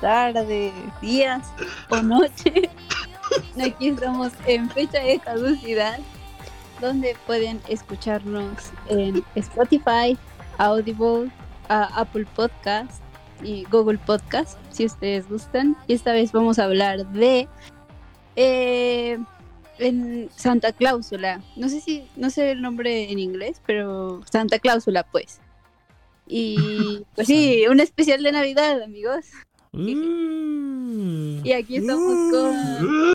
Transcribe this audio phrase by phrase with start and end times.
[0.00, 1.52] tardes, días
[1.88, 2.68] o noches.
[3.64, 6.00] Aquí estamos en fecha de caducidad,
[6.80, 10.18] donde pueden escucharnos en Spotify,
[10.58, 11.30] Audible,
[11.68, 13.02] Apple Podcast
[13.42, 15.76] y Google Podcast, si ustedes gustan.
[15.86, 17.48] Y esta vez vamos a hablar de
[18.34, 19.18] eh,
[19.78, 21.40] en Santa Cláusula.
[21.56, 25.40] No sé si, no sé el nombre en inglés, pero Santa Cláusula, pues.
[26.26, 29.26] Y pues sí, un especial de Navidad, amigos.
[29.74, 31.40] Mm.
[31.44, 33.12] Y aquí estamos con.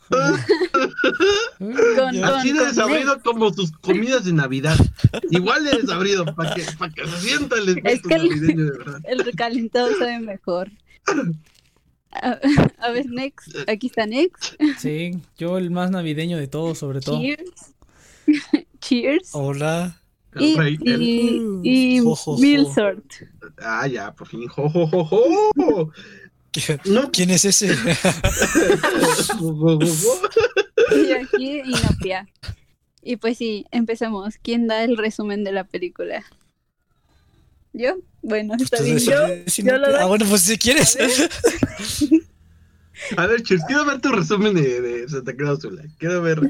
[1.96, 4.76] con, Así de desabrido como tus comidas de Navidad.
[5.30, 8.72] Igual de desabrido, para que, pa' que se sienta el espíritu que el- navideño de
[8.78, 9.02] verdad.
[9.04, 10.72] El recalentado sabe mejor.
[12.12, 12.40] A,
[12.80, 13.36] a ver, Nex.
[13.68, 14.58] Aquí está Nex.
[14.80, 17.20] Sí, yo el más navideño de todos, sobre todo.
[17.22, 17.52] Cheers.
[18.82, 19.30] Cheers.
[19.34, 20.02] Hola.
[20.40, 22.38] Y, y, y Jo, jo, jo.
[22.42, 23.06] Milsort.
[23.60, 24.48] Ah, ya, por fin.
[24.48, 25.92] Jo, jo, jo, jo.
[26.58, 27.12] ¿Qui- No.
[27.12, 27.68] ¿Quién es ese?
[30.96, 32.28] Y aquí Inopia.
[33.02, 34.36] Y pues sí, empezamos.
[34.42, 36.24] ¿Quién da el resumen de la película?
[37.74, 37.98] ¿Yo?
[38.22, 38.98] Bueno, está bien.
[38.98, 39.98] Entonces, Yo, si yo no- lo doy.
[40.02, 40.98] ah, bueno, pues si quieres.
[43.18, 45.84] A ver, Cheers, quiero ver tu resumen de, de Santa Cláusula.
[46.00, 46.42] Quiero ver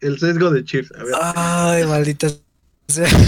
[0.00, 0.92] el sesgo de Cheers.
[0.92, 1.14] A ver.
[1.20, 2.28] Ay, maldita
[2.88, 3.08] sea.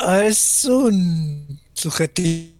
[0.00, 2.52] Ah, es un sujetillo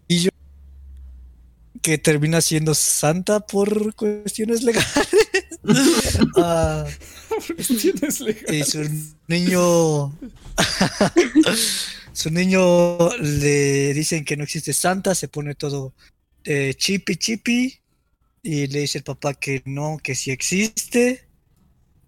[1.82, 4.88] que termina siendo santa por cuestiones legales.
[6.36, 6.86] Ah,
[7.56, 8.68] Cuestiones legales.
[8.68, 8.88] y su
[9.26, 10.16] niño.
[12.12, 15.92] su niño le dicen que no existe santa, se pone todo
[16.44, 17.80] eh, chipi chipi.
[18.42, 21.26] Y le dice el papá que no, que sí existe.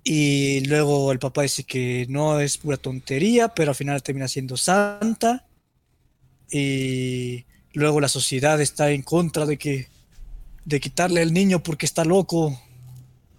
[0.05, 4.57] Y luego el papá dice que no es pura tontería, pero al final termina siendo
[4.57, 5.47] santa.
[6.51, 9.89] Y luego la sociedad está en contra de que
[10.65, 12.61] de quitarle al niño porque está loco.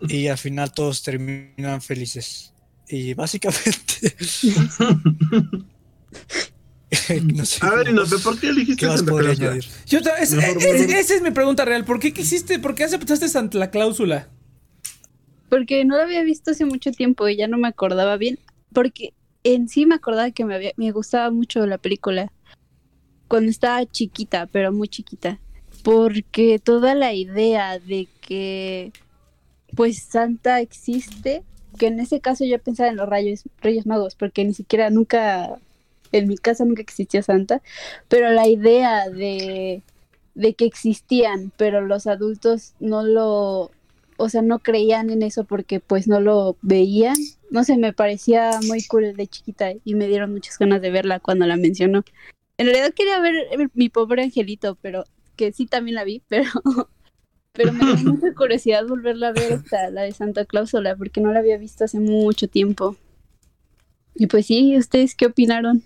[0.07, 2.53] Y al final todos terminan felices.
[2.89, 4.15] Y básicamente.
[7.23, 7.65] no sé.
[7.65, 9.57] A ver, cómo- Inope, ¿por qué elegiste ¿Qué Santa?
[9.85, 11.85] Yo es- esa es mi pregunta real.
[11.85, 14.27] ¿Por qué quisiste, por qué aceptaste Santa Cláusula?
[15.49, 18.39] Porque no lo había visto hace mucho tiempo y ya no me acordaba bien.
[18.73, 22.31] Porque en sí me acordaba que me, había, me gustaba mucho la película.
[23.31, 25.39] Cuando estaba chiquita, pero muy chiquita.
[25.85, 28.91] Porque toda la idea de que
[29.73, 31.41] pues Santa existe,
[31.77, 35.55] que en ese caso yo pensaba en los rayos, Reyes Magos, porque ni siquiera nunca,
[36.11, 37.61] en mi casa nunca existía Santa,
[38.09, 39.81] pero la idea de,
[40.35, 43.71] de que existían, pero los adultos no lo,
[44.17, 47.15] o sea, no creían en eso porque pues no lo veían.
[47.49, 51.21] No sé, me parecía muy cool de chiquita y me dieron muchas ganas de verla
[51.21, 52.03] cuando la mencionó.
[52.57, 53.33] En realidad quería ver
[53.73, 55.03] mi pobre angelito, pero
[55.35, 56.49] que sí también la vi, pero
[57.53, 61.31] pero me dio mucha curiosidad volverla a ver esta, la de Santa Cláusula, porque no
[61.33, 62.95] la había visto hace mucho tiempo.
[64.15, 65.83] Y pues sí, ¿ustedes qué opinaron?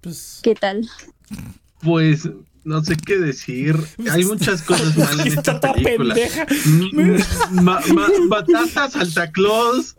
[0.00, 0.40] Pues.
[0.42, 0.88] ¿Qué tal?
[1.82, 2.28] Pues
[2.64, 3.76] no sé qué decir.
[4.10, 6.14] Hay muchas cosas mal en esta película.
[6.14, 6.46] pendeja.
[6.66, 7.18] M-
[7.62, 9.96] ma- ma- mataste a Santa Claus.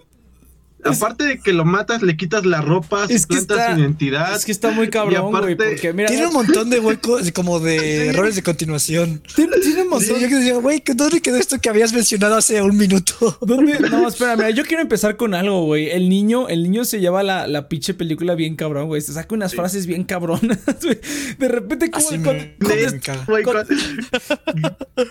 [0.85, 4.35] Aparte de que lo matas, le quitas la ropa, Es que suplantas está- su identidad.
[4.35, 5.53] Es que está muy cabrón, güey.
[5.53, 6.09] aparte- Porque mira.
[6.09, 7.85] Tiene un montón de huecos, como de Sí.
[8.09, 9.21] errores de continuación.
[9.35, 10.19] Tiene, tiene un Sí, montón.
[10.19, 13.37] yo que decía, güey, ¿dónde quedó esto que habías mencionado hace un minuto?
[13.41, 13.79] ¿Dónde?
[13.79, 15.89] No, espera, mira, yo quiero empezar con algo, güey.
[15.91, 19.01] El niño, el niño se lleva la, la pinche película bien cabrón, güey.
[19.01, 19.57] Se saca unas Sí.
[19.57, 20.99] frases bien cabronas, güey.
[21.37, 23.25] De repente, como Así cuando- me, cuando- me caga.
[23.25, 23.51] Güey, cu-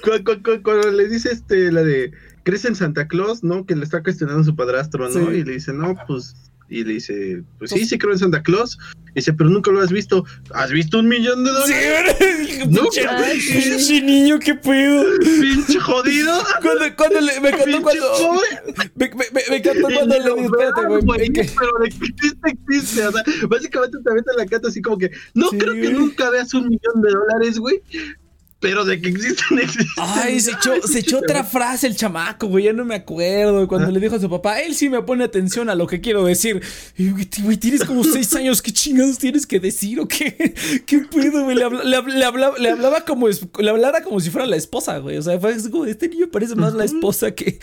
[0.03, 2.13] cu- cu- cu- cuando le dice este, la de
[2.43, 3.43] ¿crees en Santa Claus?
[3.43, 3.65] ¿No?
[3.67, 5.31] Que le está cuestionando su padrastro, ¿no?
[5.31, 5.37] Sí.
[5.39, 6.35] Y le dice, no, pues.
[6.69, 8.79] Y le dice, pues sí, sí creo en Santa Claus.
[9.11, 10.25] Y dice, pero nunca lo has visto.
[10.55, 12.17] ¿Has visto un millón de Sí, dólares?
[12.19, 12.69] güey.
[12.69, 14.01] No, pinche, sí.
[14.03, 15.05] niño, qué pedo.
[15.21, 16.33] Pinche jodido.
[16.63, 18.41] Cuando, cuando le, me encantó cuando.
[18.95, 21.03] Me, me, me- me encantó cuando le dice, espérate, güey.
[21.05, 23.07] Pero de que existe, existe.
[23.07, 26.31] O sea, básicamente te mete la cata así como que no Sí, creo que nunca
[26.31, 27.83] veas un millón de dólares, güey.
[28.63, 29.87] Pero de que existen, existen.
[29.99, 33.67] Ay, se echó, se echó otra frase el chamaco, güey, ya no me acuerdo.
[33.69, 33.91] Cuando Ah.
[33.91, 36.63] le dijo a su papá, él sí me pone atención a lo que quiero decir.
[36.97, 40.55] Y, güey, tienes como seis años, ¿qué chingados tienes que decir o qué?
[40.87, 41.57] ¿Qué pedo, güey?
[41.57, 44.57] Le, habla- le, habla- le hablaba, le hablaba como, le hablara como si fuera la
[44.57, 45.19] esposa, güey.
[45.19, 47.59] O sea, fue como, este niño parece más la esposa que,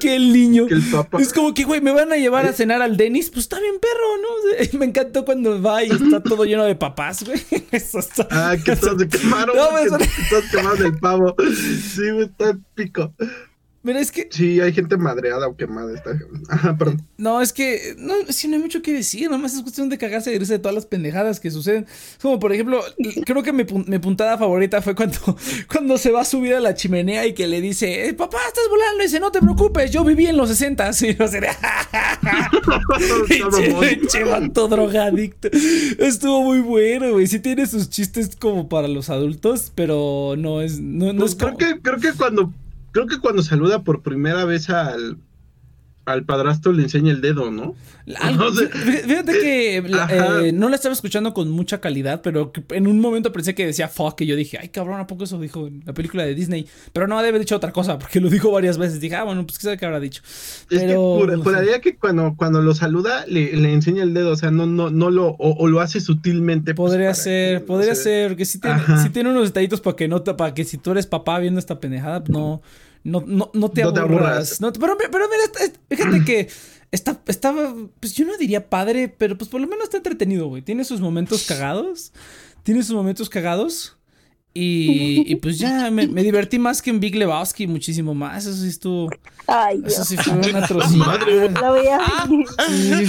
[0.00, 0.66] que el niño.
[0.66, 1.20] Que el papá.
[1.22, 3.74] Es como que, güey, me van a llevar a cenar al Denis, pues está bien
[3.80, 4.78] perro, ¿no?
[4.80, 7.40] Me encantó cuando va y está todo lleno de papás, güey.
[7.70, 8.26] Eso está.
[8.30, 9.82] Ah, que todos se quemaron, No, me
[10.16, 11.34] que todos quemaron el pavo.
[11.54, 13.14] Sí, está pico.
[13.82, 14.28] Mira, es que.
[14.30, 15.94] Sí, hay gente madreada o quemada.
[15.94, 16.10] Está...
[16.48, 17.06] Ajá, perdón.
[17.16, 17.94] No, es que.
[17.96, 19.30] No, sí, no hay mucho que decir.
[19.30, 21.86] Nomás es cuestión de cagarse y irse de todas las pendejadas que suceden.
[22.20, 22.82] Como por ejemplo,
[23.24, 25.18] creo que mi, mi, puntada favorita fue cuando,
[25.72, 28.64] cuando se va a subir a la chimenea y que le dice: eh, Papá, estás
[28.68, 29.00] volando.
[29.00, 30.90] Y dice: No te preocupes, yo viví en los 60.
[31.00, 31.56] Y yo sería.
[34.28, 35.48] vato drogadicto.
[35.98, 37.28] Estuvo muy bueno, güey.
[37.28, 40.80] Sí tiene sus chistes como para los adultos, pero no es.
[40.80, 42.52] No, no pues es creo, que, creo que cuando
[42.98, 45.18] creo que cuando saluda por primera vez al,
[46.08, 47.76] al padrastro le enseña el dedo, ¿no?
[48.06, 48.68] no sé.
[48.68, 53.30] Fíjate que eh, eh, no la estaba escuchando con mucha calidad, pero en un momento
[53.30, 55.92] pensé que decía fuck, y yo dije, ay cabrón, ¿a poco eso dijo en la
[55.92, 56.66] película de Disney?
[56.92, 59.00] Pero no, debe haber dicho otra cosa, porque lo dijo varias veces.
[59.00, 60.22] Dije, ah, bueno, pues qué sabe qué habrá dicho.
[60.68, 64.36] Pero, es que juraría que cuando, cuando lo saluda le, le, enseña el dedo, o
[64.36, 66.74] sea, no, no, no lo, o, o lo hace sutilmente.
[66.74, 69.94] Pues, podría ser, que, podría no ser, que sí tiene, sí tiene unos detallitos para
[69.94, 72.62] que no, para que si tú eres papá viendo esta pendejada, no
[73.04, 74.00] no, no, no te aburras.
[74.00, 74.60] No te aburras.
[74.60, 76.48] No, pero, pero mira, fíjate que
[76.90, 80.62] está, estaba, pues yo no diría padre, pero pues por lo menos está entretenido, güey.
[80.62, 82.12] Tiene sus momentos cagados.
[82.62, 83.97] Tiene sus momentos cagados.
[84.60, 88.44] Y, y pues ya me, me, divertí más que en Big Lebowski, muchísimo más.
[88.44, 89.08] Eso sí estuvo.
[89.46, 91.20] Ay, Eso sí fue una atrocidad.
[91.60, 92.26] Lo voy a
[92.68, 93.06] sí.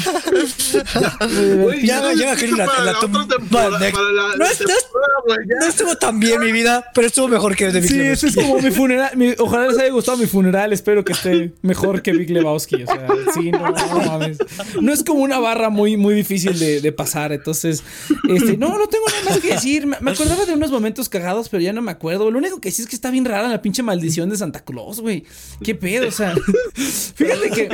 [1.85, 2.93] Ya, ya, ya, la, la, la.
[3.01, 8.29] No, no estuvo tan bien mi vida, pero estuvo mejor que de Big sí, Lebowski.
[8.29, 9.17] Sí, es como mi funeral.
[9.17, 10.71] Mi, ojalá les haya gustado mi funeral.
[10.71, 12.83] Espero que esté mejor que Big Lebowski.
[12.83, 14.37] O sea, sí, no, no mames.
[14.79, 17.31] No es como una barra muy, muy difícil de, de pasar.
[17.31, 17.83] Entonces,
[18.29, 19.87] este, no, no tengo nada más que decir.
[19.87, 22.29] Me, me acordaba de unos momentos cagados, pero ya no me acuerdo.
[22.31, 24.99] Lo único que sí es que está bien rara la pinche maldición de Santa Claus,
[24.99, 25.23] güey.
[25.63, 26.07] ¿Qué pedo?
[26.07, 26.35] O sea,
[27.15, 27.69] fíjate que.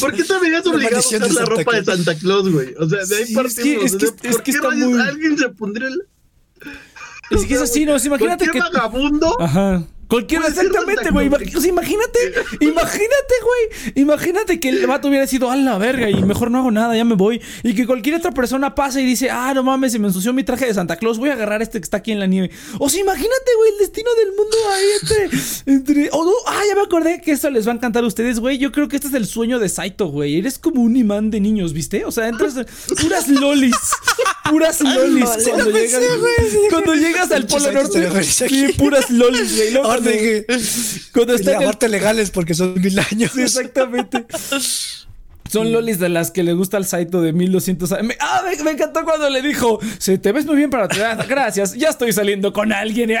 [0.00, 1.86] ¿Por qué te veías obligado a usar la ropa Claus.
[1.86, 2.74] de Santa Claus, güey?
[2.80, 3.84] O sea, de ahí Sí, partimos.
[3.84, 5.88] es que- es que- sea, es ¿Por que qué está rayos muy- alguien se pondría
[5.88, 6.02] el.
[7.30, 8.50] Es que es así, no, imagínate que.
[8.52, 9.40] Cualquier vagabundo.
[9.40, 9.84] Ajá.
[10.08, 11.26] Cualquiera, exactamente, güey.
[11.26, 12.18] Imagínate,
[12.60, 13.92] imagínate, güey.
[13.96, 17.04] Imagínate que el vato hubiera sido a la verga y mejor no hago nada, ya
[17.04, 17.40] me voy.
[17.62, 20.44] Y que cualquier otra persona pasa y dice, ah, no mames, se me ensució mi
[20.44, 22.50] traje de Santa Claus, voy a agarrar este que está aquí en la nieve.
[22.78, 25.72] O sea, imagínate, güey, el destino del mundo ahí entre.
[25.72, 28.38] entre oh, no, ah, ya me acordé que eso les va a encantar a ustedes,
[28.38, 28.58] güey.
[28.58, 30.38] Yo creo que este es el sueño de Saito, güey.
[30.38, 32.04] Eres como un imán de niños, ¿viste?
[32.04, 32.54] O sea, entras.
[33.00, 33.76] Puras lolis.
[34.50, 35.28] Puras lolis.
[35.38, 38.22] Sí, cuando, llegas, güey, sí, cuando llegas al Polo Norte.
[38.22, 39.72] Sí, puras lolis, güey.
[40.00, 43.32] Luego Ahora cuando- dije, cuando y está en el- aparte legales porque son mil años.
[43.34, 44.24] Sí, exactamente.
[45.50, 48.06] Son lolis de las que le gusta al Saito de 1200 años.
[48.08, 50.96] Me- ah, me, me encantó cuando le dijo, se te ves muy bien para tu
[50.96, 51.24] edad.
[51.28, 53.10] Gracias, ya estoy saliendo con alguien.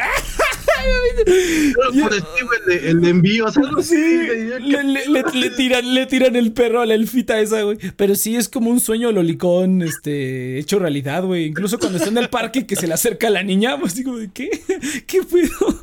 [1.74, 3.94] Por Steve, el de, el de envíos, algo así.
[3.96, 4.18] Sí,
[4.60, 7.78] le, le- le- le tiran, le tiran el perro a la elfita esa, güey.
[7.96, 11.46] Pero sí es como un sueño lolicón, este, hecho realidad, güey.
[11.46, 14.16] Incluso cuando está en el parque que se le acerca a la niña, pues digo,
[14.18, 14.50] ¿de qué?
[15.06, 15.80] ¿Qué pedo?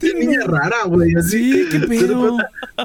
[0.00, 1.14] Qué niña rara, güey.
[1.14, 1.52] así.
[1.52, 2.36] Sí, qué pedo.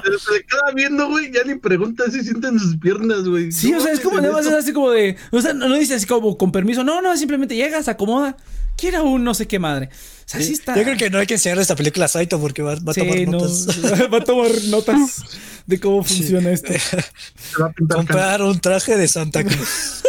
[0.02, 1.30] Pero se le queda viendo, güey.
[1.32, 3.52] Ya ni pregunta si sienten sus piernas, güey.
[3.52, 5.16] Sí, No o sea, es como nada más es así como de.
[5.30, 6.84] O sea, no, no dice así como con permiso.
[6.84, 8.36] No, no, simplemente llegas, acomoda.
[8.76, 9.90] Quiera un no sé qué madre.
[10.30, 10.76] Sea, sí está.
[10.76, 12.94] Yo creo que no hay que enseñar esta película a Saito porque va, va a
[12.94, 13.66] Sí, tomar no, notas.
[14.12, 15.22] va a tomar notas
[15.66, 16.72] de cómo funciona esto.
[17.88, 20.02] Comprar un traje de Santa Cruz.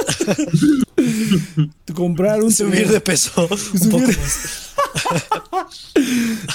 [1.95, 3.47] Comprar un Subir de peso
[3.81, 4.67] un poco más.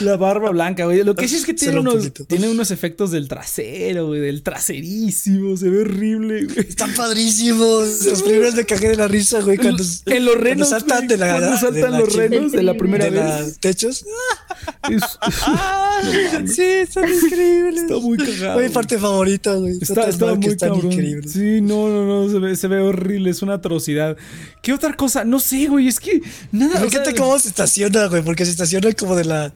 [0.00, 1.02] La barba blanca, güey.
[1.04, 4.20] Lo que sí es que tiene unos, tiene unos efectos del trasero, güey.
[4.20, 5.56] Del traserísimo.
[5.56, 6.58] Se ve horrible, güey.
[6.68, 8.04] Están padrísimos.
[8.04, 9.58] Los primeros me cajé de la risa, güey.
[9.58, 10.68] Cuando, En los renos.
[10.68, 11.30] cuando saltan güey, de la.
[11.32, 13.55] cuando de saltan la los renos de la primera de la vez.
[13.58, 14.04] Techos.
[14.90, 15.18] Es-
[16.54, 17.82] sí, están increíbles.
[17.82, 18.54] está muy cagado.
[18.54, 19.78] Fue mi parte favorita, güey.
[19.80, 20.92] Está, está muy están cabrón.
[20.92, 21.32] increíbles.
[21.32, 24.16] Sí, no, no, no, se ve, se ve horrible, es una atrocidad.
[24.62, 25.24] ¿Qué otra cosa?
[25.24, 26.20] No sé, güey, es que
[26.52, 26.76] nada.
[26.76, 29.52] o sea, Fíjate cómo se estaciona, güey, porque se estaciona como de la.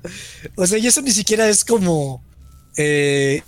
[0.57, 2.23] O sea, y eso ni siquiera es como.
[2.77, 3.43] Eh,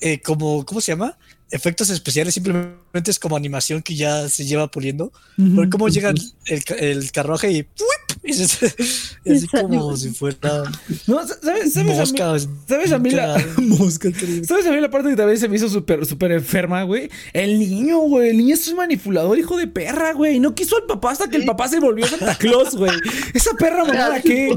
[0.00, 1.16] eh, como, ¿cómo se llama?
[1.50, 5.12] Efectos especiales, simplemente es como animación que ya se lleva puliendo.
[5.36, 7.88] Pero cómo llega el, el ca- el carruaje y, ¡puip!
[9.30, 10.62] así como si fuera
[11.06, 12.34] No, ¿sabes, sabes a mí- mosca.
[12.68, 14.08] ¿Sabes a mí la mosca?
[14.46, 17.10] ¿Sabes a mí la parte que también se me hizo súper súper enferma, güey?
[17.32, 18.30] El niño, güey.
[18.30, 20.40] El niño es un manipulador, hijo de perra, güey.
[20.40, 22.92] No quiso al papá hasta que el papá se volvió Santa Claus, güey.
[23.34, 24.56] Esa perra mamada que.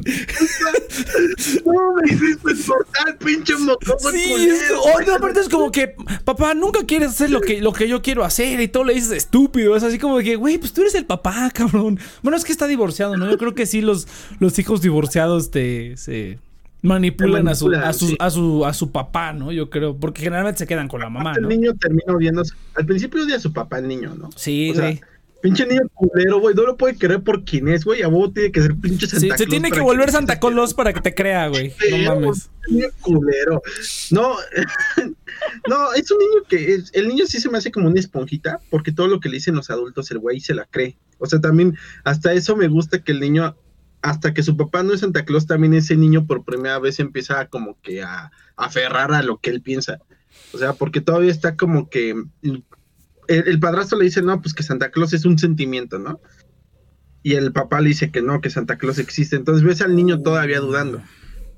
[1.65, 5.93] No, me hiciste explotar, pinche mocoso Sí, es, oh, no, aparte es como que,
[6.23, 9.11] papá, nunca quieres hacer lo que, lo que yo quiero hacer y todo le dices
[9.11, 9.75] estúpido.
[9.75, 11.99] Es así como que, güey, pues tú eres el papá, cabrón.
[12.21, 13.29] Bueno, es que está divorciado, ¿no?
[13.29, 14.07] Yo creo que sí, los,
[14.39, 16.39] los hijos divorciados te se
[16.81, 18.15] manipulan, a, su, a, su, sí.
[18.19, 19.51] a, su, a su papá, ¿no?
[19.51, 22.43] Yo creo, porque generalmente se quedan con la mamá, El niño termina odiando.
[22.75, 24.29] Al principio odia a su papá, el niño, ¿no?
[24.37, 25.01] Sí, O sea, güey.
[25.39, 26.55] Pinche niño culero, güey.
[26.55, 28.01] No lo puede querer por quién es, güey.
[28.01, 29.39] A vos tiene que ser pinche Santa Sí, Claus.
[29.39, 31.73] se tiene que volver Santa Claus para que te crea, güey.
[31.91, 32.49] No mames.
[32.67, 33.61] niño culero.
[34.09, 34.35] No,
[35.69, 38.59] no, es un niño que es- el niño sí se me hace como una esponjita,
[38.69, 40.95] porque todo lo que le dicen los adultos, el güey se la cree.
[41.19, 43.55] O sea, también hasta eso me gusta que el niño,
[44.01, 47.47] hasta que su papá no es Santa Claus, también ese niño por primera vez empieza
[47.47, 49.99] como que a, a aferrar a lo que él piensa.
[50.53, 52.63] O sea, porque todavía está como que el,
[53.27, 56.21] el padrastro le dice, no, pues que Santa Claus es un sentimiento, ¿no?
[57.23, 59.35] Y el papá le dice que no, que Santa Claus existe.
[59.35, 61.01] Entonces ves al niño todavía dudando.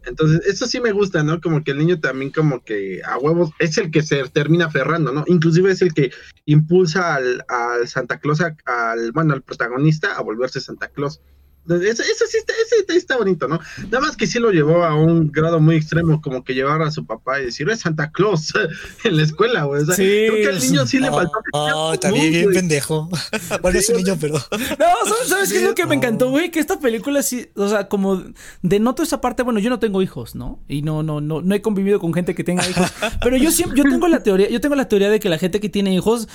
[0.10, 1.40] Entonces, eso sí me gusta, ¿no?
[1.40, 5.12] Como que el niño también como que a huevos es el que se termina aferrando,
[5.14, 5.24] ¿no?
[5.28, 6.12] Inclusive es el que
[6.46, 11.22] impulsa al, al Santa Claus, al, bueno, al protagonista a volverse Santa Claus.
[11.68, 13.60] Eso, eso sí está, ese está- está bonito, ¿no?
[13.92, 16.90] Nada más que sí lo llevó a un grado muy extremo, como que llevar a
[16.90, 18.54] su papá y decir, es Santa Claus
[19.04, 19.84] en la escuela, güey.
[19.84, 21.32] O sea, Sí, creo que al niño sí le Oh, faltó.
[21.54, 22.56] oh, también bien güey.
[22.56, 23.08] pendejo.
[23.62, 24.34] Bueno, es un niño, pero.
[24.34, 26.50] No, ¿sabes, qué es lo que me encantó, güey?
[26.50, 28.24] Que esta película sí, o sea, como
[28.62, 30.64] denoto esa parte, bueno, yo no tengo hijos, ¿no?
[30.68, 32.92] Y no, no, no, no he convivido con gente que tenga hijos.
[33.22, 35.60] Pero yo siempre, yo tengo la teoría, yo tengo la teoría de que la gente
[35.60, 36.28] que tiene hijos.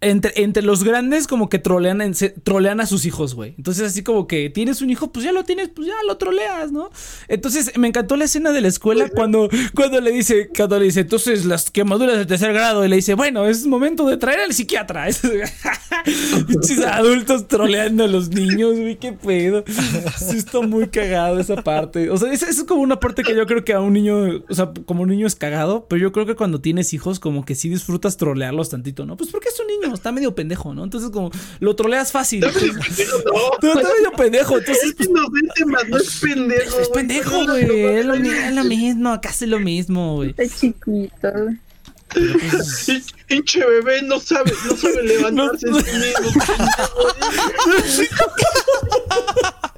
[0.00, 2.14] Entre, entre los grandes como que trolean, en-
[2.44, 3.54] trolean a sus hijos, güey.
[3.58, 6.70] Entonces así como que tienes un hijo, pues ya lo tienes, pues ya lo troleas,
[6.70, 6.90] ¿no?
[7.26, 11.00] Entonces me encantó la escena de la escuela cuando, cuando le dice, cuando le dice,
[11.00, 14.52] entonces las quemaduras de tercer grado, y le dice, bueno, es momento de traer al
[14.54, 15.08] psiquiatra.
[16.92, 19.64] Adultos troleando a los niños, güey, qué pedo.
[20.18, 22.10] Sí está muy cagado esa parte.
[22.10, 24.54] O sea, es, es como una parte que yo creo que a un niño, o
[24.54, 27.54] sea, como un niño es cagado, pero yo creo que cuando tienes hijos, como que
[27.54, 29.16] sí disfrutas trolearlos tantito, ¿no?
[29.16, 30.84] Pues porque es un niño, está medio pendejo, ¿no?
[30.84, 31.30] Entonces como
[31.60, 32.40] lo troleas fácil.
[32.40, 32.48] No,
[33.60, 36.78] Tú está medio pendejo, entonces es inocente, más no es pendejo.
[36.80, 36.92] es güey.
[36.92, 37.80] pendejo, güey.
[37.98, 40.30] Es lo, mi- es lo mismo, casi lo mismo, güey.
[40.30, 41.28] Está chiquito.
[42.64, 46.42] Sí, Pinche bebé no sabe, no sabe levantarse No- en sí mismo.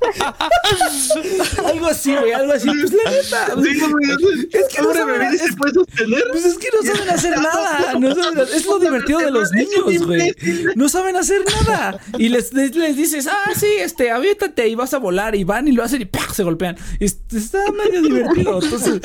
[1.67, 2.67] Algo así, güey, algo así.
[2.69, 3.47] Pues la neta.
[3.63, 6.25] Sí, Es que no saben- bebé ni se es- puede sostener.
[6.33, 7.95] Pues es que no saben hacer nada.
[7.99, 10.35] No saben- es lo divertido de los niños, güey.
[10.77, 12.01] No saben hacer nada.
[12.19, 15.35] Y les, les, les dices, ah, sí, este, aviéntate y vas a volar.
[15.35, 16.33] Y van y lo hacen y ¡pah!
[16.33, 16.77] se golpean.
[16.99, 18.61] Este, está medio divertido.
[18.63, 19.01] Entonces,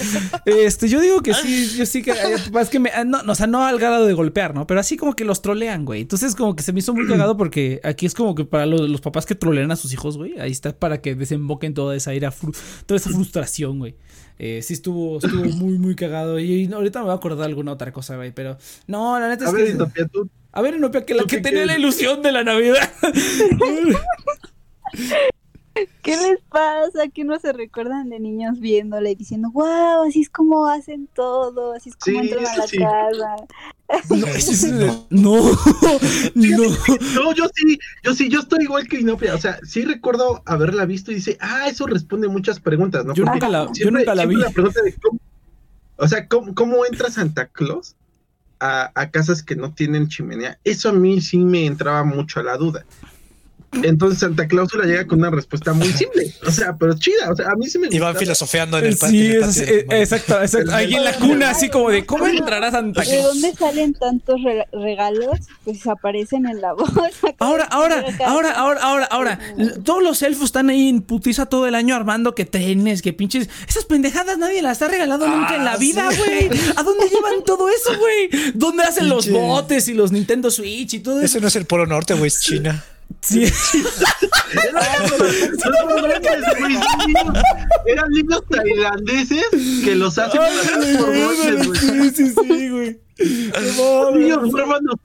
[0.46, 2.12] este, yo digo que sí, yo sí que.
[2.12, 4.68] eh, Es que me, ah, no, no, o sea, no al grado de golpear, ¿no?
[4.68, 6.02] Pero así como que los trolean, güey.
[6.02, 8.90] Entonces, como que se me hizo muy cagado porque aquí es como que para los,
[8.90, 10.40] los papás que trolean a sus hijos, güey.
[10.40, 12.34] Ahí está para que desemboquen toda esa ira,
[12.86, 13.96] toda esa frustración, güey.
[14.38, 16.40] Eh, sí estuvo, estuvo muy, muy cagado.
[16.40, 18.32] Y ahorita me voy a acordar de alguna otra cosa, güey.
[18.32, 18.58] Pero
[18.88, 19.72] no, la neta A es ver, que.
[19.72, 20.30] Itopia, tú.
[20.52, 22.90] A ver, Inopia, que la ¿tú que tenía la ilusión de la Navidad.
[26.04, 27.08] ¿Qué les pasa?
[27.14, 31.74] Que no se recuerdan de niños viéndole y diciendo, wow, así es como hacen todo,
[31.74, 32.78] así es como Sí, entran a la sí.
[32.78, 33.36] casa.
[34.10, 35.36] No, es- no, no.
[37.16, 39.36] No, yo sí, yo sí, yo estoy igual que Inopia.
[39.36, 43.14] O sea, sí recuerdo haberla visto y dice, ah, eso responde muchas preguntas, ¿no?
[43.14, 44.36] Yo Porque nunca la, yo siempre- nunca la vi.
[44.36, 45.20] siempre pregunta de cómo-
[45.98, 47.96] o sea, ¿cómo, cómo entra Santa Claus
[48.60, 50.58] a, a casas que no tienen chimenea?
[50.64, 52.86] Eso a mí sí me entraba mucho a la duda.
[53.84, 57.50] Entonces Santa Clausula llega con una respuesta muy simple, o sea, pero chida, o sea,
[57.52, 60.02] a mí sí me Y van filosofeando en el, Sí, es- patio es- de madre.
[60.02, 60.74] exacto, exacto.
[60.76, 63.24] Ahí en la cuna, así como de, ¿cómo entrará Santa ¿De Claus?
[63.26, 65.40] dónde salen tantos re- regalos?
[65.64, 67.34] Pues aparecen en la bolsa.
[67.40, 69.40] Ahora, ahora, ahora, ahora, ahora, ahora.
[69.84, 73.50] Todos los elfos están ahí en putiza todo el año armando que trenes, que pinches.
[73.68, 76.18] Esas pendejadas nadie las ha regalado nunca en la Ah, vida, sí.
[76.18, 76.50] güey.
[76.76, 78.52] ¿A dónde llevan todo eso, güey?
[78.54, 81.26] ¿Dónde hacen los botes y los Nintendo Switch y todo eso?
[81.26, 82.84] Ese no es el Polo Norte, güey, es China.
[83.26, 83.44] Sí.
[87.88, 89.46] Eran niños tailandeses
[89.84, 90.42] que los hacen
[90.98, 91.10] por
[91.66, 91.80] güey.
[91.80, 93.00] Sí, sí, sí, güey.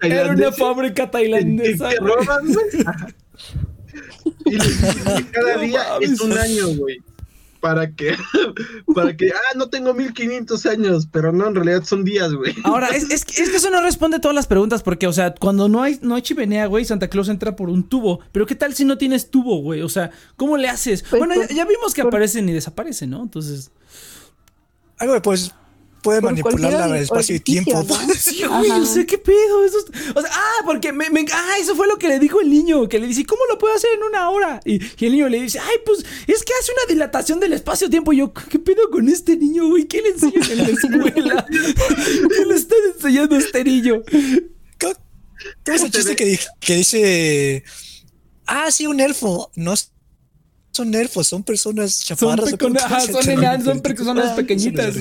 [0.02, 1.90] Era una fábrica tailandesa.
[2.00, 2.66] roban, güey.
[4.44, 6.98] Y cada día es un año, güey.
[7.60, 8.16] Para que,
[8.94, 12.54] para que, ah, no tengo 1500 años, pero no, en realidad son días, güey.
[12.64, 15.12] Ahora, es, es, que- es que eso no responde a todas las preguntas, porque, o
[15.12, 18.20] sea, cuando no hay, no hay chimenea, güey, Santa Claus entra por un tubo.
[18.32, 19.82] Pero ¿qué tal si no tienes tubo, güey?
[19.82, 21.02] O sea, ¿cómo le haces?
[21.02, 23.22] Pues, bueno, ya, por- ya vimos que por- aparecen y desaparecen, ¿no?
[23.22, 23.70] Entonces.
[24.98, 25.54] Ay, güey, pues
[26.02, 27.72] puede Por manipular el espacio y tiempo.
[27.82, 28.14] ¿no?
[28.18, 28.80] Sí, güey, Ajá.
[28.80, 29.64] o sea, ¿qué pedo?
[29.64, 32.40] Eso es- o sea, ah, porque me, me- ah, eso fue lo que le dijo
[32.40, 34.60] el niño, que le dice, ¿cómo lo puedo hacer en una hora?
[34.64, 38.12] Y, y el niño le dice, ay, pues, es que hace una dilatación del espacio-tiempo.
[38.12, 39.84] Y yo, ¿qué pedo con este niño, güey?
[39.86, 41.46] ¿Qué le enseñan en la escuela?
[41.50, 44.02] ¿Qué le están enseñando a este niño?
[44.80, 44.94] ¿Cómo
[45.64, 47.64] cómo es el chiste que, di- que dice.
[48.46, 49.50] Ah, sí, un elfo.
[49.54, 49.89] No, s-
[50.72, 52.52] son elfos, son personas Son, chaparras.
[52.52, 54.94] peco- ajá, son son personas pequeñitas.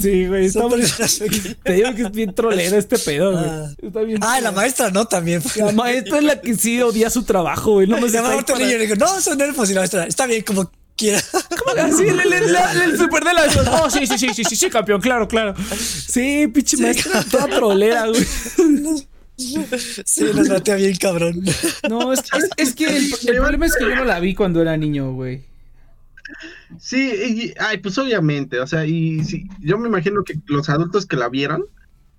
[0.00, 0.46] Sí, güey.
[0.46, 1.20] está Son personas.
[1.64, 3.44] Te digo que es bien trolero este pedo, güey.
[3.46, 3.70] Ah.
[3.82, 4.18] Está bien.
[4.22, 5.42] Ah, la maestra no también.
[5.56, 7.86] La maestra es la que sí odia su trabajo, güey.
[7.86, 9.70] No me otro niño y le digo, no, son elfos.
[9.70, 11.18] Y la maestra, está bien, como quiera.
[11.78, 13.42] Así, el, el, el- la- el super de la
[13.82, 15.54] Oh, sí, sí, sí, sí, sí, sí, campeón, claro, claro.
[15.74, 18.26] Sí, pinche maestra, toda trolera, güey.
[20.04, 21.42] Sí, nos batea bien cabrón.
[21.88, 24.60] No, es, es, es que el, el problema es que yo no la vi cuando
[24.62, 25.44] era niño, güey.
[26.78, 31.06] Sí, y- ay, pues obviamente, o sea, y sí, yo me imagino que los adultos
[31.06, 31.64] que la vieron,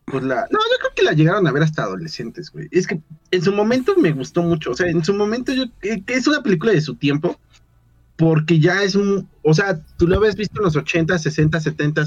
[0.05, 2.67] pues la, no, yo creo que la llegaron a ver hasta adolescentes, güey.
[2.71, 2.99] Es que
[3.31, 6.27] en su momento me gustó mucho, o sea, en su momento yo, eh, que es
[6.27, 7.39] una película de su tiempo,
[8.21, 12.05] porque ya es un, o sea, tú lo habías visto en los 80, 60, 70,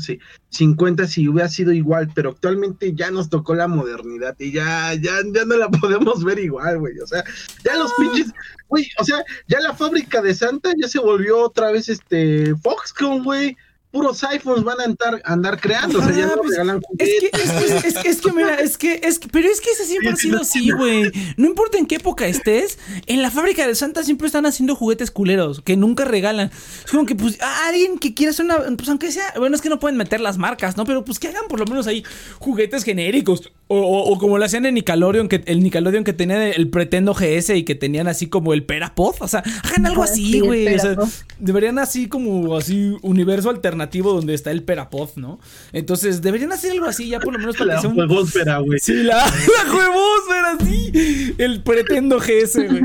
[0.49, 5.11] 50 y hubiera sido igual, pero actualmente ya nos tocó la modernidad y ya, ya,
[5.35, 7.00] ya no la podemos ver igual, güey.
[7.00, 7.25] O sea,
[7.64, 8.33] ya los pinches,
[8.68, 13.25] güey, o sea, ya la fábrica de Santa ya se volvió otra vez este Foxconn,
[13.25, 13.56] güey.
[13.94, 17.08] Puros iPhones van a andar, andar creando, o sea, ya Ajá, no pues, regalan Es
[17.20, 19.84] que, es, que, es, es que, mira, es que, es que, pero es que ese
[19.84, 21.12] siempre ha sido así, güey.
[21.36, 25.12] No importa en qué época estés, en la fábrica de Santa siempre están haciendo juguetes
[25.12, 26.50] culeros que nunca regalan.
[26.84, 29.62] Es como que, pues, a alguien que quiera hacer una, pues, aunque sea, bueno, es
[29.62, 30.84] que no pueden meter las marcas, ¿no?
[30.84, 32.02] Pero, pues, que hagan por lo menos ahí
[32.40, 33.52] juguetes genéricos.
[33.66, 37.14] O, o- o como lo hacían en Nickelodeon, que el Nickelodeon que tenía el Pretendo
[37.14, 39.14] GS y que tenían así como el Perapod.
[39.21, 40.75] O sea, hagan algo así, sí, güey.
[40.75, 40.97] O sea,
[41.38, 45.40] deberían así como así universo alternativo donde está el Perapod, ¿no?
[45.73, 47.97] Entonces deberían hacer algo así ya por lo menos para La que sea un...
[47.97, 48.78] juegosfera, güey.
[48.80, 51.35] Sí, la, la juegosfera, sí.
[51.38, 52.83] El pretendo GS, güey.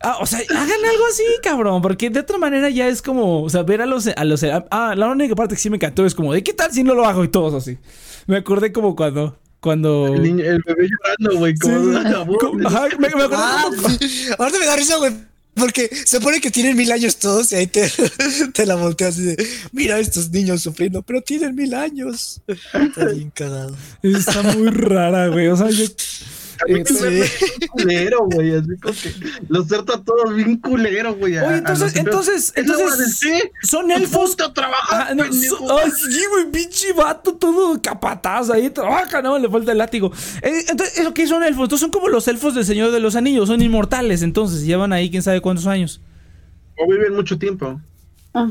[0.00, 1.82] Ah, o sea, hagan algo así, cabrón.
[1.82, 4.44] Porque de otra manera ya es como, o sea, ver a los, a los.
[4.70, 6.94] Ah, la única parte que sí me encantó es como, ¿de qué tal si no
[6.94, 7.24] lo hago?
[7.24, 7.78] Y todos así.
[8.28, 9.36] Me acordé como cuando.
[9.60, 10.14] Cuando.
[10.14, 11.96] El, niño- el bebé llorando, güey, como
[12.66, 13.98] ajá, me, me acuerdo Ah, como- sí.
[14.38, 15.12] Ahorita me da risa, güey.
[15.54, 17.90] Porque se supone que tienen mil años todos y ahí te,
[18.54, 22.40] te la volteas así de, mira estos niños sufriendo, pero tienen mil años.
[22.46, 23.76] Está bien cagado.
[24.02, 25.48] Está muy rara, güey.
[25.48, 25.84] O sea, yo.
[26.66, 29.14] Es bien culero, güey, así como que
[29.48, 31.38] los trata a todos bien culero, güey.
[31.38, 33.20] Oye, entonces, entonces, ¿Es entonces.
[33.62, 34.30] Son elfos.
[34.30, 35.56] Ponte a trabajar, Ah, no, pendejo.
[35.56, 40.12] so- ay, sí, güey, pinche vato, todo capataz ahí trabaja, no, le falta el látigo.
[40.42, 41.64] Eh, entonces, ¿eso qué son elfos?
[41.64, 45.10] Entonces son como los elfos del Señor de los Anillos, son inmortales, entonces llevan ahí
[45.10, 46.00] quién sabe cuántos años.
[46.76, 47.80] O viven mucho tiempo.
[48.32, 48.50] Ajá.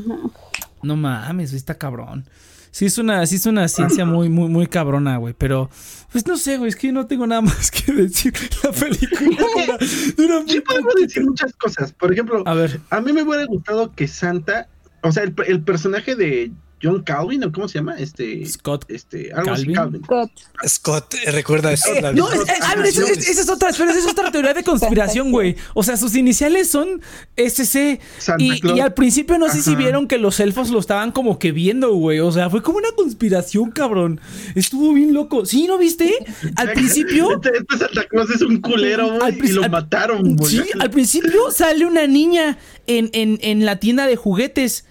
[0.82, 2.24] No mames, está cabrón.
[2.70, 5.34] Sí es una, sí es una ciencia muy, muy, muy cabrona, güey.
[5.36, 5.70] Pero,
[6.12, 8.32] pues no sé, güey, es que yo no tengo nada más que decir.
[8.62, 9.78] La película dura,
[10.16, 11.92] dura Sí podemos decir muchas cosas.
[11.92, 14.68] Por ejemplo, A ver, a mí me hubiera gustado que Santa,
[15.02, 17.96] o sea, el, el personaje de John Calvin, ¿o cómo se llama?
[17.98, 18.84] Este, Scott.
[18.88, 20.00] este, algo así, Calvin.
[20.00, 20.04] Calvin.
[20.04, 20.30] Scott.
[20.66, 21.92] Scott, eh, recuerda eso.
[21.94, 22.52] Eh, no, es- eh,
[22.86, 25.56] esa es, esa es otra, pero esa es otra teoría de conspiración, güey.
[25.74, 27.00] O sea, sus iniciales son
[27.36, 28.00] SC.
[28.38, 31.52] Y, y al principio no sé si vieron que los elfos lo estaban como que
[31.52, 32.20] viendo, güey.
[32.20, 34.20] O sea, fue como una conspiración, cabrón.
[34.54, 35.44] Estuvo bien loco.
[35.46, 36.12] ¿Sí, no viste?
[36.56, 37.34] Al principio.
[37.34, 40.50] Este, este Santa Claus es un culero, güey, y lo al- mataron, güey.
[40.56, 44.84] Sí, al principio sale una niña en, en, en la tienda de juguetes.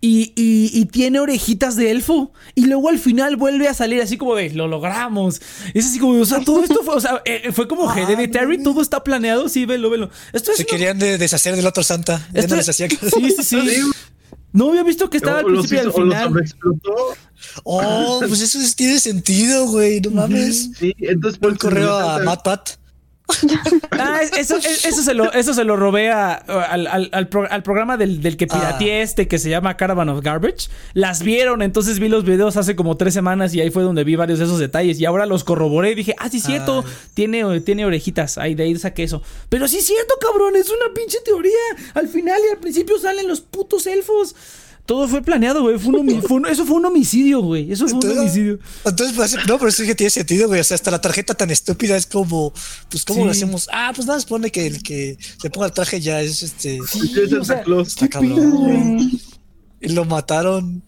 [0.00, 2.32] Y, y- y tiene orejitas de elfo.
[2.54, 5.40] Y luego al final vuelve a salir así como de lo logramos.
[5.74, 8.82] Es así como, o sea, todo esto fue, o sea, eh, fue como Hereditary, todo
[8.82, 9.48] está planeado.
[9.48, 10.10] Sí, velo, velo.
[10.32, 10.58] Esto es.
[10.58, 12.28] Se una- querían de- deshacer del otro Santa.
[12.32, 13.08] Ya esto- no les hacía caso.
[13.18, 13.80] Sí, sí, sí.
[14.52, 16.44] No había visto que estaba al O los principio y al hizo- o los final.
[17.64, 20.00] Oh, pues eso tiene sentido, güey.
[20.00, 20.70] No mames.
[20.78, 22.70] Sí, entonces por correo a Matt Pat.
[23.90, 27.28] Ah, es- eso, es- eso, se lo, eso se lo robé a- al, al- al
[27.28, 29.02] pro- al programa del, del que pirateé Ah.
[29.02, 30.68] este que se llama Caravan of Garbage.
[30.94, 34.16] Las vieron, entonces vi los videos hace como tres semanas y ahí fue donde vi
[34.16, 35.00] varios de esos detalles.
[35.00, 36.90] Y ahora los corroboré y dije, ah, sí, cierto, Ah.
[37.14, 38.38] tiene, tiene orejitas.
[38.38, 39.22] Ahí de ahí saqué eso.
[39.48, 41.52] Pero sí cierto, cabrón, es una pinche teoría.
[41.94, 44.34] Al final y al principio salen los putos elfos.
[44.86, 45.78] Todo fue planeado, güey.
[45.78, 47.72] Fue un homi- fue un- eso fue un homicidio, güey.
[47.72, 48.58] Eso fue un homicidio.
[48.84, 50.60] Entonces, pues, no, pero sí que tiene sentido, güey.
[50.60, 52.52] O sea, hasta la tarjeta tan estúpida es como,
[52.88, 53.24] pues, ¿cómo Sí.
[53.24, 53.68] lo hacemos?
[53.72, 56.78] Ah, pues nada, supone que el que se ponga el traje ya es este.
[56.88, 57.88] Sí, es Santa Claus.
[57.88, 59.20] Está cabrón, güey.
[59.80, 60.82] Y lo mataron,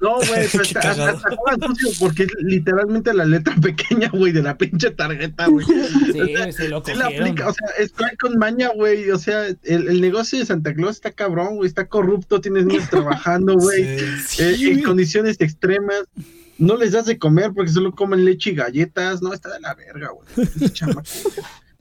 [0.00, 5.64] No, güey, sucio porque es literalmente la letra pequeña, güey, de la pinche tarjeta, güey.
[5.66, 7.02] Sí, se lo la cogieron.
[7.02, 9.10] aplica, o sea, está con maña, güey.
[9.10, 11.68] O sea, el, el negocio de Santa Claus está cabrón, güey.
[11.68, 13.98] Está corrupto, tienes niños trabajando, güey.
[14.26, 14.42] Sí.
[14.42, 16.02] eh, en condiciones extremas.
[16.58, 19.22] No les das de comer porque solo comen leche y galletas.
[19.22, 20.70] No, está de la verga, güey.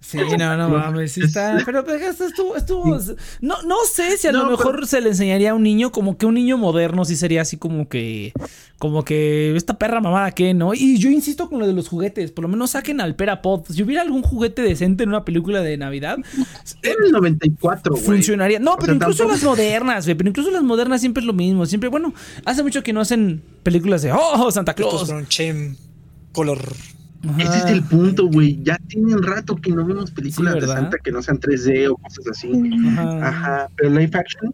[0.03, 1.61] Sí, no, no mames, sí está.
[1.63, 2.97] Pero, estuvo, estuvo.
[3.39, 6.25] No, no sé si a lo mejor se le enseñaría a un niño, como que
[6.25, 8.33] un niño moderno sí sería así como que.
[8.79, 10.73] Como que esta perra mamada que, ¿no?
[10.73, 13.63] Y yo insisto con lo de los juguetes, por lo menos saquen al Perapod.
[13.69, 16.17] Si hubiera algún juguete decente en una película de Navidad,
[16.81, 18.03] En el 94, güey.
[18.03, 18.57] funcionaría.
[18.57, 20.17] No, O pero sea, incluso tampoco- las modernas, güey.
[20.17, 21.67] Pero incluso las modernas siempre es lo mismo.
[21.67, 22.11] Siempre, bueno,
[22.43, 25.09] hace mucho que no hacen películas de Oh, Santa Estos Claus.
[25.11, 25.75] con Chem
[27.37, 28.61] Ese es el punto, güey.
[28.63, 30.67] Ya tiene un rato que no vemos películas Sí, de.
[30.67, 32.51] Santa que no sean 3D o cosas así.
[32.87, 33.27] Ajá.
[33.27, 34.53] Ajá, pero live action,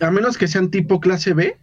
[0.00, 1.56] a menos que sean tipo clase B,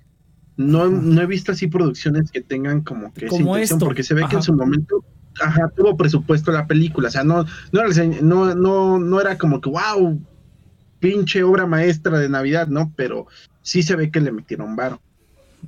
[0.57, 3.85] no, no he visto así producciones que tengan como que esa Como intención, esto.
[3.85, 5.03] porque se ve que en su momento,
[5.41, 7.81] ajá, tuvo presupuesto la película, o sea, no, no,
[8.21, 10.21] no, no, no era como que, wow,
[10.99, 12.93] pinche obra maestra de Navidad, ¿no?
[12.95, 13.27] Pero
[13.61, 15.01] sí se ve que le metieron varo.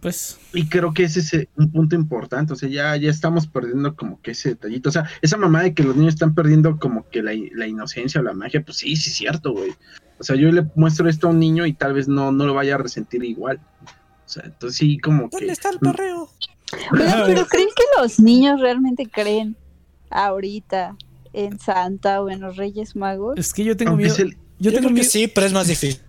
[0.01, 0.39] Pues.
[0.53, 3.95] Y creo que ese es eh, un punto importante, o sea, ya, ya estamos perdiendo
[3.95, 7.07] como que ese detallito, o sea, esa mamá de que los niños están perdiendo como
[7.09, 9.71] que la, la inocencia o la magia, pues sí, sí es cierto, güey.
[10.19, 12.53] O sea, yo le muestro esto a un niño y tal vez no, no lo
[12.53, 13.59] vaya a resentir igual.
[13.83, 15.37] O sea, entonces sí, como que...
[15.37, 16.29] ¿Dónde está el perreo?
[16.91, 19.55] Oigan, pero ¿creen que los niños realmente creen
[20.09, 20.95] ahorita
[21.33, 23.37] en Santa o en los Reyes Magos?
[23.37, 24.15] Es que yo tengo Aunque miedo.
[24.15, 25.99] es el- Yo, Yo, tengo creo que sí, pero es más difícil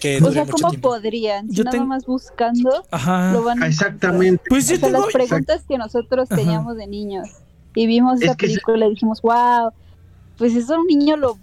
[0.00, 0.88] que O sea, ¿cómo tiempo.
[0.90, 1.48] podrían?
[1.48, 3.32] Si Yo nada tengo- más buscando, Ajá.
[3.32, 3.66] lo van a.
[3.68, 4.42] Exactamente.
[4.48, 5.04] Pues O yo sea, tengo.
[5.04, 6.40] las preguntas que nosotros Ajá.
[6.40, 7.28] teníamos de niños
[7.74, 9.70] y vimos Es esa película y dijimos, wow,
[10.36, 11.38] pues eso un niño lo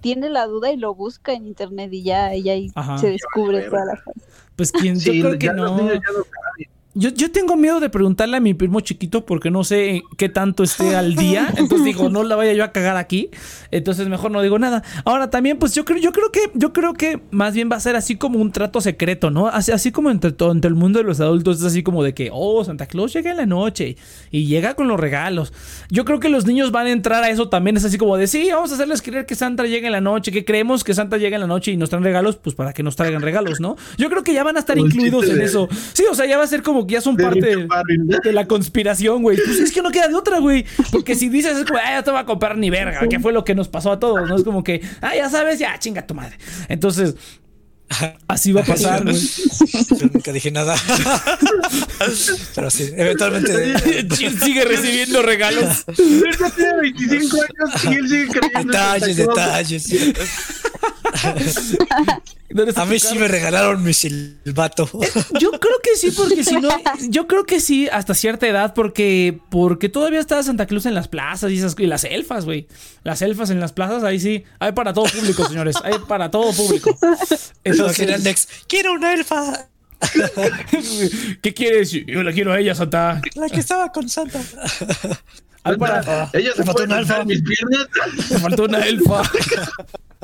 [0.00, 2.96] tiene la duda y lo busca en internet y ya, y ahí Ajá.
[2.98, 4.20] se descubre toda la cosa.
[4.54, 5.00] Pues quien.
[5.00, 5.76] Sí, yo creo que los no.
[5.78, 6.68] niños ya no saben.
[6.96, 10.62] Yo, yo tengo miedo de preguntarle a mi primo chiquito porque no sé qué tanto
[10.62, 11.52] esté al día.
[11.56, 13.30] Entonces digo, no la vaya yo a cagar aquí.
[13.72, 14.84] Entonces mejor no digo nada.
[15.04, 17.80] Ahora también, pues yo creo, yo creo que, yo creo que más bien va a
[17.80, 19.48] ser así como un trato secreto, ¿no?
[19.48, 22.14] Así, así como entre todo, entre el mundo de los adultos, es así como de
[22.14, 23.96] que, oh, Santa Claus llega en la noche
[24.30, 25.52] y llega con los regalos.
[25.90, 27.76] Yo creo que los niños van a entrar a eso también.
[27.76, 30.30] Es así como de, sí, vamos a hacerles creer que Santa llega en la noche,
[30.30, 32.84] que creemos que Santa llega en la noche y nos traen regalos, pues para que
[32.84, 33.74] nos traigan regalos, ¿no?
[33.98, 35.68] Yo creo que ya van a estar incluidos en eso.
[35.92, 37.66] Sí, o sea, ya va a ser como que ya son de parte
[38.22, 39.36] de, la conspiración, güey.
[39.36, 40.64] Pues es que no queda de otra, güey.
[40.90, 43.32] Porque si dices, es como, ah, ya te voy a comprar ni verga, que fue
[43.32, 44.36] lo que nos pasó a todos, ¿no?
[44.36, 46.36] Es como que, ah, ya sabes, ya, chinga tu madre.
[46.68, 47.14] Entonces,
[48.28, 49.16] así va a pasar, güey.
[49.16, 50.76] Yo nunca dije nada.
[52.54, 53.74] pero sí, eventualmente.
[54.16, 55.84] Jim sigue recibiendo regalos.
[55.98, 59.92] Él ya tiene 25 años y él sigue creyendo en detalles, detalles.
[62.50, 64.88] ¿Dónde está A mí sí me regalaron mi silbato.
[65.40, 66.68] Yo creo que sí, porque si no,
[67.08, 71.08] yo creo que sí hasta cierta edad, porque, porque todavía está Santa Claus en las
[71.08, 72.68] plazas y esas y las elfas, güey.
[73.02, 76.52] Las elfas en las plazas, ahí sí, hay para todo público, señores, hay para todo
[76.52, 76.96] público.
[77.00, 79.68] Entonces, Entonces, Nex, quiero una elfa.
[81.42, 81.90] ¿qué quieres?
[81.90, 83.20] Yo la quiero a ella, Santa.
[83.34, 84.40] La que estaba con Santa.
[85.64, 87.14] Ella Me se faltó puede un alfa.
[87.14, 87.88] alzar mis piernas.
[88.30, 89.22] Me faltó una elfa.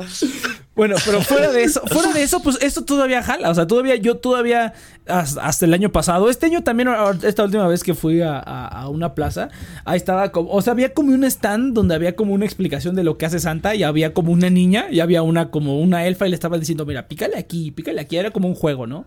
[0.73, 3.49] Bueno, pero fuera de eso, fuera de eso, pues esto todavía jala.
[3.49, 4.73] O sea, todavía, yo todavía,
[5.05, 6.87] hasta, hasta el año pasado, este año también,
[7.23, 9.49] esta última vez que fui a, a- a una plaza,
[9.83, 13.03] ahí estaba como, o sea, había como un stand donde había como una explicación de
[13.03, 16.25] lo que hace Santa y había como una niña y había una como una elfa
[16.25, 19.05] y le estaba diciendo, mira, pícale aquí, pícale aquí, era como un juego, ¿no?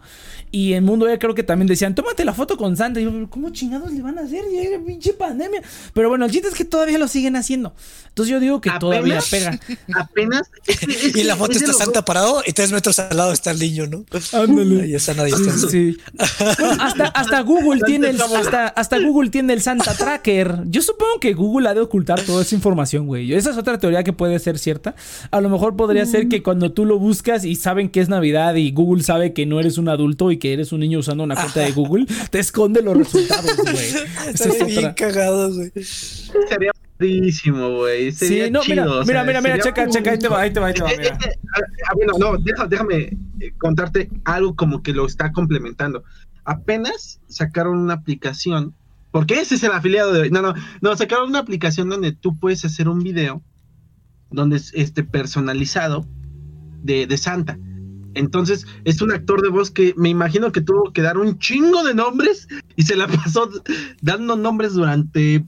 [0.51, 3.01] Y en Mundo ya creo que también decían, tómate la foto con Santa.
[3.01, 4.45] Y yo, "¿Pero ¿cómo chingados le van a hacer?
[4.53, 5.63] Ya era pinche pandemia.
[5.95, 7.75] Pero bueno, el chiste es que todavía lo siguen haciendo.
[8.09, 9.59] Entonces yo digo que todavía pega.
[9.97, 10.51] Apenas.
[11.15, 13.87] Y en la foto está Santa parado y tres metros al lado está el niño,
[13.87, 14.05] ¿no?
[14.33, 14.83] Ándale.
[14.83, 15.69] Ahí está a distancia.
[15.69, 15.97] Sí.
[16.59, 20.61] Bueno, hasta, hasta Google tiene el, hasta, hasta Google tiene el Santa Tracker.
[20.67, 23.33] Yo supongo que Google ha de ocultar toda esa información, güey.
[23.33, 24.95] Esa es otra teoría que puede ser cierta.
[25.31, 28.55] A lo mejor podría ser que cuando tú lo buscas y saben que es Navidad
[28.55, 31.35] y Google sabe que no eres un adulto y que eres un niño usando una
[31.35, 33.75] cuenta de Google, te esconde los resultados, güey.
[33.75, 34.95] Esa es Está bien otra.
[34.95, 35.73] cagado, güey.
[35.85, 38.13] Sería güey.
[38.13, 40.53] Sí, no, mira, chido, o mira, sea, mira, mira, checa, checa, ahí te va, ahí
[40.53, 41.19] te va, ahí te va, mira.
[41.19, 46.05] ah, bueno, no, deja- déjame eh, contarte algo como que lo está complementando.
[46.45, 48.75] Apenas sacaron una aplicación,
[49.11, 50.31] porque ese es el afiliado de hoy.
[50.31, 53.43] No, no, no, sacaron una aplicación donde tú puedes hacer un video
[54.31, 56.07] donde es este personalizado
[56.83, 57.59] de, de Santa.
[58.15, 61.83] Entonces, es un actor de voz que me imagino que tuvo que dar un chingo
[61.83, 63.51] de nombres y se la pasó
[64.03, 65.45] dando nombres durante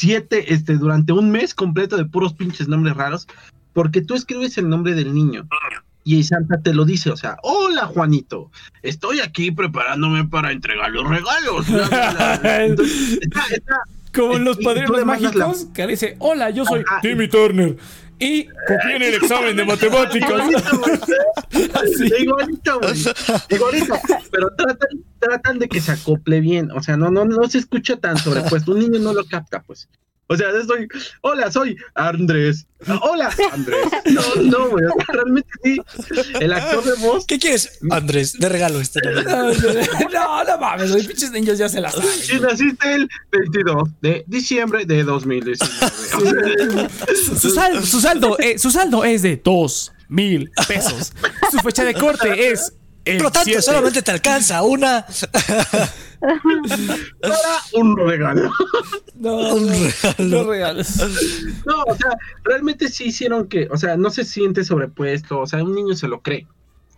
[0.00, 3.26] siete, este, durante un mes completo de puros pinches nombres raros,
[3.74, 5.46] porque tú escribes el nombre del niño
[6.04, 8.50] y Santa te lo dice, o sea, hola Juanito,
[8.82, 11.68] estoy aquí preparándome para entregar los regalos.
[11.68, 12.64] bla, bla, bla".
[12.64, 13.76] Entonces, está- está-
[14.14, 17.00] Como en los padrinos mágicos, que dice, hola, yo soy Ajá.
[17.02, 17.76] Timmy Turner.
[18.20, 18.48] Y
[18.94, 20.30] en el examen de matemáticas.
[20.30, 21.70] Igualito, güey.
[21.74, 22.12] Así.
[22.20, 23.04] Igualito, güey.
[23.48, 23.94] Igualito.
[24.30, 26.70] Pero tratan, tratan de que se acople bien.
[26.72, 28.72] O sea, no, no, no se escucha tan sobrepuesto.
[28.72, 29.88] Un niño no lo capta, pues.
[30.32, 30.86] O sea, estoy,
[31.22, 32.64] hola, soy Andrés.
[33.02, 33.78] Hola, Andrés.
[34.12, 35.76] No, no, güey, realmente sí.
[36.38, 37.26] El actor de voz.
[37.26, 38.38] ¿Qué quieres, Andrés?
[38.38, 39.00] De regalo este.
[40.12, 42.10] No, no mames, los pinches niños ya se las saben.
[42.32, 46.88] Y naciste el 22 de diciembre de 2019.
[47.40, 51.12] Su, sal- su saldo, eh, su saldo es de dos mil pesos.
[51.50, 52.72] Su fecha de corte es
[53.04, 53.62] el Por lo tanto, 7.
[53.62, 55.06] solamente te alcanza una.
[56.20, 57.34] Para
[57.74, 58.50] un regalo.
[59.14, 60.14] No, un no, regalo.
[60.18, 61.06] no regalos.
[61.66, 65.62] No, o sea, realmente sí hicieron que, o sea, no se siente sobrepuesto, o sea,
[65.62, 66.46] un niño se lo cree.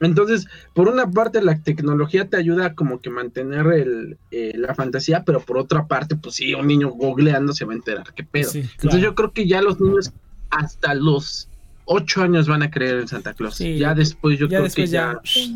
[0.01, 5.23] Entonces, por una parte, la tecnología te ayuda como que mantener el, eh, la fantasía,
[5.25, 8.51] pero por otra parte, pues sí, un niño googleando se va a enterar, qué pedo.
[8.51, 10.13] Sí, Entonces, yo creo que ya los niños
[10.51, 11.49] hasta los
[11.85, 13.57] ocho años van a creer en Santa Claus.
[13.57, 15.21] Sí, ya después, yo ya creo después que ya.
[15.25, 15.51] ya.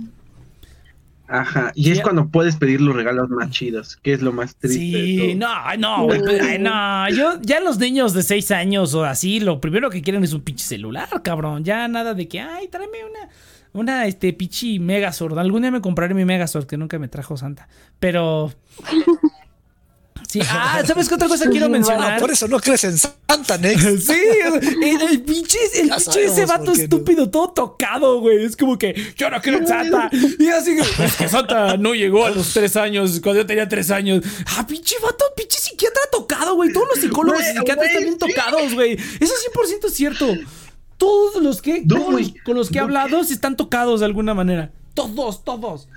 [1.28, 4.78] Ajá, y es cuando puedes pedir los regalos más chidos, que es lo más triste.
[4.78, 5.48] de Sí, todo.
[5.48, 9.60] no, no, güey, ay, no, yo, ya los niños de 6 años o así, lo
[9.60, 13.28] primero que quieren es un pinche celular, cabrón, ya nada de que, ay, tráeme una,
[13.72, 17.68] una, este, pinche Megazord, algún día me compraré mi Megazord, que nunca me trajo Santa,
[17.98, 18.52] pero...
[20.28, 22.20] Sí, ah, ¿sabes qué otra cosa quiero Ah, mencionar?
[22.20, 23.82] por eso no crees en Santa, Nex.
[24.06, 24.12] Sí,
[24.82, 26.72] el, el pinche, el Ya pinche ese vato no.
[26.74, 28.44] estúpido, todo tocado, güey.
[28.44, 30.10] Es como que yo no quiero en Santa.
[30.38, 33.68] Y así que, es que Santa no llegó a los tres años, cuando yo tenía
[33.68, 34.24] tres años.
[34.56, 36.72] Ah, pinche vato, pinche psiquiatra tocado, güey.
[36.72, 38.92] Todos los psicólogos y psiquiatras están bien tocados, güey.
[38.94, 40.26] Eso es 100% cierto.
[40.98, 44.34] Todos los que, No, los con los que he no, hablado están tocados de alguna
[44.34, 44.72] manera.
[44.94, 45.88] Todos, todos.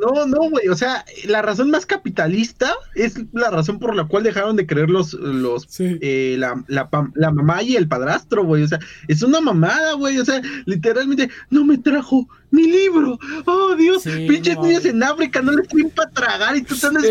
[0.00, 0.68] No, no, güey.
[0.68, 4.90] O sea, la razón más capitalista es la razón por la cual dejaron de creer
[4.90, 5.98] los, los Sí.
[6.00, 8.62] eh, la, la, la mamá y el padrastro, güey.
[8.62, 10.18] O sea, es una mamada, güey.
[10.18, 13.18] O sea, literalmente, no me trajo mi libro.
[13.46, 14.02] Oh, Dios.
[14.02, 14.94] Sí, Pinches no, niños güey.
[14.94, 17.02] en África no les tienen para tragar y tú estás Muy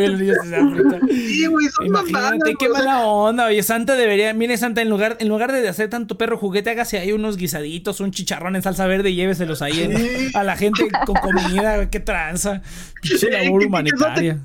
[0.00, 1.00] bien, niños de África.
[1.08, 2.08] Sí, güey, son mamadas.
[2.10, 5.28] Imagínate qué güey, o sea, mala onda, oye, Santa debería, mire Santa, en lugar, en
[5.28, 9.10] lugar de hacer tanto perro juguete, hágase ahí unos guisaditos, un chicharrón en salsa verde
[9.10, 12.62] y lléveselos ahí en- a la gente con comida, güey, qué tranza.
[13.02, 14.38] Pinche labor humanitaria.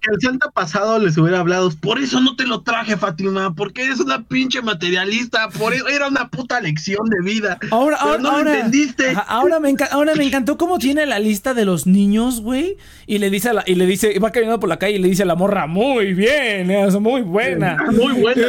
[0.00, 1.70] que el Santa pasado les hubiera hablado.
[1.80, 3.54] Por eso no te lo traje, Fátima.
[3.54, 5.48] Porque eres una pinche materialista.
[5.50, 7.58] Por eso era una puta lección de vida.
[7.70, 9.10] Ahora, ahora, no ahora, entendiste.
[9.10, 12.76] ajá, ahora, me enca- ahora me encantó cómo tiene la lista de los niños, güey.
[13.06, 15.08] Y le dice a la, y le dice, va caminando por la calle y le
[15.08, 17.76] dice a la morra, muy bien, es muy buena.
[17.92, 18.48] Muy buena,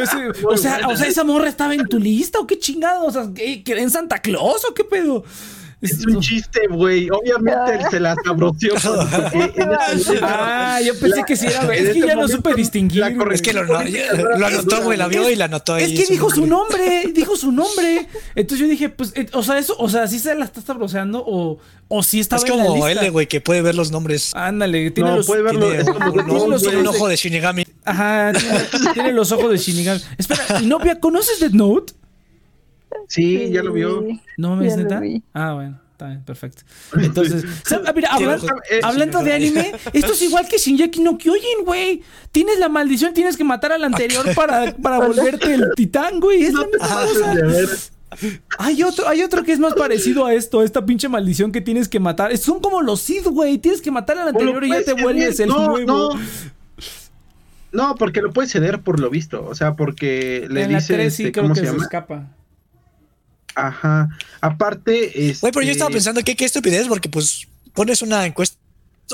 [0.52, 0.88] o sea, buena.
[0.88, 3.78] o sea, esa morra estaba en tu lista o qué chingado, o sea, ¿qué, qué,
[3.78, 5.22] en Santa Claus o qué pedo.
[5.80, 7.08] Es un chiste, güey.
[7.10, 8.74] Obviamente él se la sabroció.
[10.22, 11.78] Ah, yo pensé que sí era, güey.
[11.78, 13.02] en Es que este ya no supe distinguir.
[13.32, 13.76] Es que lo, lo
[14.46, 15.84] anotó, güey, la vio y la anotó ahí.
[15.96, 17.04] Es que dijo su nombre.
[17.14, 18.06] dijo su nombre.
[18.34, 21.22] Entonces yo dije, pues, eh, o sea, eso, o sea, sí se la está sabroseando
[21.26, 23.04] o, o sí estaba Es en la como lista.
[23.04, 24.32] él, güey, que puede ver los nombres.
[24.34, 25.26] Ándale, tiene No, los.
[25.26, 25.66] puede verlo.
[25.68, 27.64] Tiene Es como un, ojo de Shinigami.
[27.84, 30.00] Ajá, tiene, tiene los ojos de Shinigami.
[30.18, 31.94] Espera, ¿y novia, conoces Death Note?
[33.08, 34.04] Sí, ya lo vio.
[34.36, 35.02] No lo neta.
[35.34, 36.62] Ah, bueno, está bien, perfecto.
[36.96, 38.10] Entonces, ¿sab- ah, mira,
[38.82, 42.02] hablando de anime, esto es igual que Shinjeki no Kyojin, güey.
[42.32, 46.44] Tienes la maldición, tienes que matar al anterior para, para volverte el titán, güey.
[46.44, 47.90] Es la misma cosa.
[48.58, 51.60] Hay otro, hay otro que es más parecido a esto, a esta pinche maldición que
[51.60, 52.36] tienes que matar.
[52.38, 53.58] Son como los Sith, güey.
[53.58, 55.86] Tienes que matar al anterior y ya te vuelves el no, nuevo.
[56.14, 56.20] No.
[57.72, 59.46] No, porque lo puedes ceder por lo visto.
[59.46, 60.94] O sea, porque le en la dice.
[60.94, 61.84] 3 sí este, creo ¿Cómo que se se, llama?
[61.84, 62.26] escapa.
[63.54, 64.08] Ajá.
[64.40, 65.28] Aparte.
[65.30, 65.40] Este...
[65.40, 68.56] Güey, pero yo estaba pensando que qué estupidez, porque pues pones una encuesta,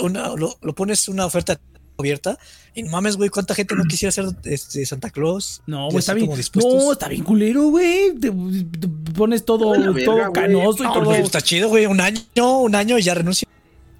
[0.02, 1.58] una, lo, lo pones una oferta
[1.98, 2.38] abierta
[2.74, 5.62] y no mames, güey, cuánta gente no quisiera ser este, Santa Claus.
[5.66, 6.30] No, güey, está bien.
[6.54, 8.14] No, está bien culero, güey.
[8.14, 11.14] Te, te pones todo, verga, todo canoso y No, todo.
[11.14, 12.20] está chido, güey, un año,
[12.60, 13.48] un año y ya renuncia.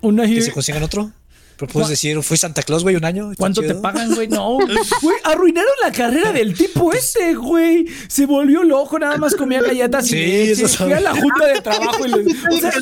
[0.03, 1.11] Una Que se consigan otro.
[1.59, 3.31] Pero puedes ¿Cu- decir, fui Santa Claus, güey, un año.
[3.39, 4.29] ¿Cuánto te pagan, güey?
[4.29, 4.59] No,
[5.03, 7.87] güey, arruinaron la carrera del tipo este, güey.
[8.09, 10.65] Se volvió loco, nada más comía galletas y Sí, leche.
[10.65, 12.27] eso Fui a la junta de trabajo y les...
[12.53, 12.73] O sea,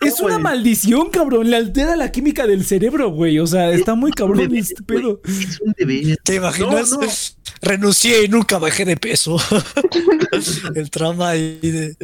[0.00, 1.50] es una maldición, cabrón.
[1.50, 3.38] Le altera la química del cerebro, güey.
[3.38, 5.20] O sea, está muy cabrón este pedo.
[5.26, 6.16] Es un deber.
[6.22, 6.90] ¿Te imaginas?
[6.90, 7.08] No, no.
[7.62, 9.36] Renuncié y nunca bajé de peso.
[10.74, 11.96] El trama ahí de.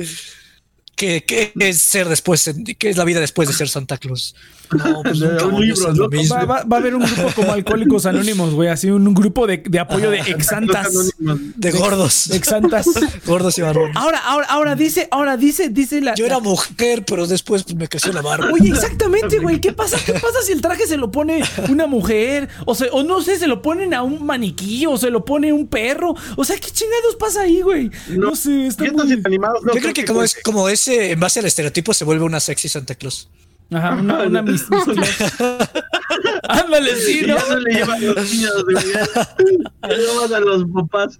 [1.00, 2.50] ¿Qué, qué es ser después?
[2.78, 4.34] ¿Qué es la vida después de ser Santa Claus?
[4.70, 6.10] No, pues De nunca un libro, hacer lo ¿no?
[6.10, 6.34] mismo.
[6.34, 8.68] Va, va- va a haber un grupo como Alcohólicos Anónimos, güey.
[8.68, 10.92] Así un, un grupo de, de apoyo de exantas.
[11.18, 12.30] De gordos.
[12.32, 12.86] Exantas.
[13.26, 13.96] gordos y barrones.
[13.96, 16.14] Ahora, ahora, ahora dice, ahora dice, dice la.
[16.16, 18.50] Yo era mujer, pero después pues, me creció la barba.
[18.52, 19.58] Oye, exactamente, güey.
[19.58, 19.96] ¿Qué pasa?
[20.04, 22.50] ¿Qué pasa si el traje se lo pone una mujer?
[22.66, 25.50] O, se, o no sé, se lo ponen a un maniquí o se lo pone
[25.50, 26.14] un perro.
[26.36, 27.90] O sea, ¿qué chingados pasa ahí, güey?
[28.10, 29.18] No, sé, está muy...
[29.24, 32.24] animados no Yo creo que como es como ese, en base al estereotipo, se vuelve
[32.24, 33.28] una sexy Santa Claus.
[33.72, 34.88] Ajá, una, una mis- mis-
[36.48, 37.36] Ándale, sí, ¿no?
[37.36, 38.76] ya no le llevan a los niños, güey.
[39.82, 41.18] Ya le llevan a los papás.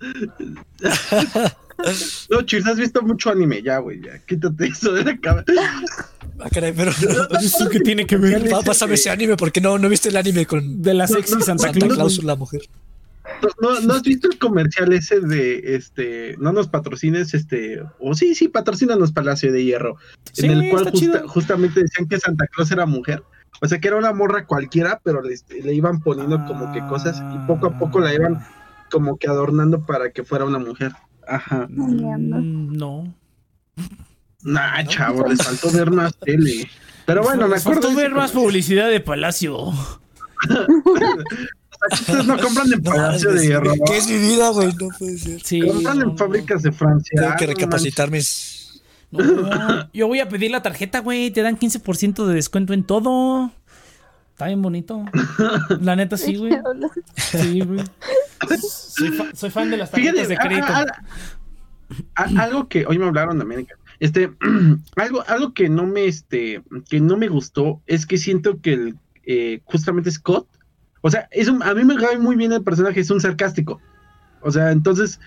[2.28, 4.18] No, Chirs, has visto mucho anime, ya, güey, ya.
[4.26, 5.52] Quítate eso de la cabeza.
[6.40, 6.90] Ah, caray, pero.
[7.40, 8.50] ¿Eso qué tiene que ver?
[8.64, 11.44] Pásame ese anime porque no, no viste el anime con De la sexy No, no,
[11.44, 11.70] Santa.
[11.72, 12.62] Claus, la mujer.
[13.60, 18.34] ¿No, no has visto el comercial ese de este, no nos patrocines, este, o sí,
[18.34, 19.96] sí, patrocínanos Palacio de Hierro,
[20.32, 21.28] Sí, en el cual está justa- chido.
[21.28, 23.22] justamente decían que Santa Claus era mujer,
[23.62, 27.22] o sea que era una morra cualquiera, pero le, le iban poniendo como que cosas
[27.34, 28.44] y poco a poco la iban
[28.90, 30.92] como que adornando para que fuera una mujer.
[31.26, 31.66] Ajá.
[31.70, 33.14] Mm, No.
[34.42, 36.68] Nah, chavo, les faltó ver más tele.
[37.06, 39.72] Pero bueno, me faltó acuerdo de ver más publicidad de Palacio.
[42.26, 43.72] No compran en No, Palacio de Hierro.
[43.86, 44.68] ¿Qué es mi vida, güey?
[44.74, 45.40] No puede ser.
[45.42, 45.60] Sí.
[45.60, 47.20] Compran no, en fábricas de Francia.
[47.20, 48.82] Tengo que no recapacitar mis.
[49.10, 51.30] No, yo voy a pedir la tarjeta, güey.
[51.30, 53.50] Te dan 15% de descuento en todo.
[54.32, 55.04] Está bien bonito.
[55.80, 56.52] La neta, sí, güey.
[57.16, 57.84] Sí, güey.
[58.58, 60.66] Soy, fa- soy fan de las tarjetas Fíjate, de crédito.
[60.72, 60.86] a-
[62.14, 63.74] a- a- algo que hoy me hablaron de América.
[63.98, 64.30] Este,
[64.96, 68.96] algo, algo que no me, este, que no me gustó es que siento que el,
[69.26, 70.46] eh, justamente Scott,
[71.02, 73.80] o sea, es un, a mí me cae muy bien el personaje, es un sarcástico.
[74.42, 75.18] O sea, entonces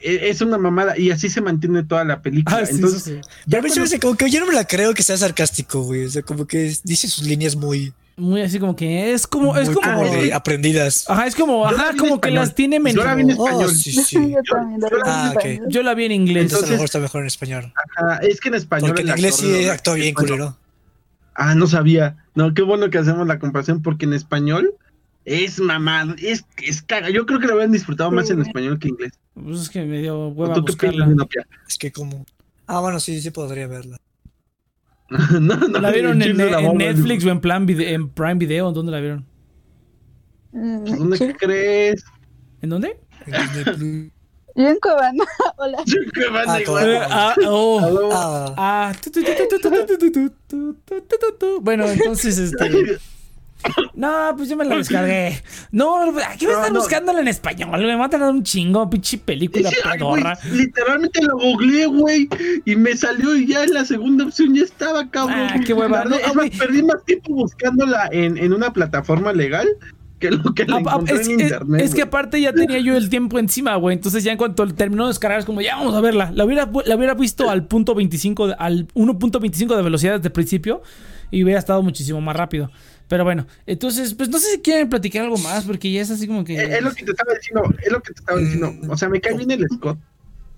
[0.00, 2.58] e- es una mamada y así se mantiene toda la película.
[2.58, 3.28] Ah, sí, entonces, eso sí.
[3.46, 6.04] Ya me cuando- como que yo no me la creo que sea sarcástico, güey.
[6.04, 9.56] O sea, como que es- dice sus líneas muy, Muy así como que es como,
[9.56, 10.02] es muy como.
[10.02, 11.04] como de aprendidas.
[11.10, 13.02] Ajá, es como, ajá, en como que las tiene menos.
[13.02, 13.70] Yo la vi en Oh, español.
[13.74, 14.16] sí, sí.
[14.30, 15.36] Yo también la vi en ah, ok.
[15.44, 15.66] español.
[15.68, 16.42] Yo la vi en inglés.
[16.44, 17.72] Entonces a lo Entonces- mejor está mejor en español.
[17.96, 18.88] ajá, es que en español.
[18.90, 20.56] Porque en el inglés actor, sí actúa bien, culero.
[21.34, 22.16] Ah, no sabía.
[22.36, 24.74] No, qué bueno que hacemos la comparación porque en español
[25.24, 27.08] es mamado, es, es caga.
[27.08, 29.12] Yo creo que lo habían disfrutado más en español que en inglés.
[29.32, 31.08] Pues es que me dio hueva buscarla.
[31.66, 32.26] Es que como...
[32.66, 33.98] Ah, bueno, sí, sí podría verla.
[35.08, 38.34] no, no, ¿La vieron en, en, la en Netflix o en, plan video, en Prime
[38.34, 38.72] Video?
[38.72, 39.26] ¿Dónde la vieron?
[40.52, 42.04] ¿Dónde crees?
[42.60, 42.98] ¿En dónde?
[44.56, 45.24] Yo en Cuevana,
[45.56, 45.78] hola.
[45.84, 46.98] Yo en Cuevana igual.
[47.10, 48.54] Ah, oh.
[48.56, 48.92] Ah.
[51.60, 52.98] Bueno, entonces este...
[53.94, 55.42] No, pues yo me la descargué.
[55.70, 56.80] No, aquí están no.
[56.80, 57.80] buscándola en español.
[57.80, 60.38] Me va a tardar un chingo, pinche película ay, pedorra.
[60.52, 62.28] literalmente lo googleé, güey,
[62.64, 65.38] y me salió y ya en la segunda opción ya estaba, cabrón.
[65.50, 66.04] Ah, qué hueva.
[66.04, 66.50] No, es güey.
[66.50, 69.68] perdí más tiempo buscándola en, en una plataforma legal
[70.20, 71.80] que lo que la Ah, ah, encontré es, en es- internet.
[71.82, 72.08] es que güey.
[72.08, 73.94] aparte ya tenía yo el tiempo encima, güey.
[73.96, 76.30] Entonces ya en cuanto terminó de descargar es como, ya vamos a verla.
[76.34, 80.32] La hubiera, la hubiera visto al punto 25, de- al 1.25 de velocidad desde el
[80.32, 80.82] principio
[81.30, 82.70] y hubiera estado muchísimo más rápido.
[83.08, 86.26] Pero bueno, entonces, pues no sé si quieren platicar algo más porque ya es así
[86.26, 86.56] como que...
[86.56, 88.72] Es, es lo que te estaba diciendo, es lo que te estaba diciendo.
[88.72, 88.90] Mm.
[88.90, 89.98] O sea, me cae bien el Scott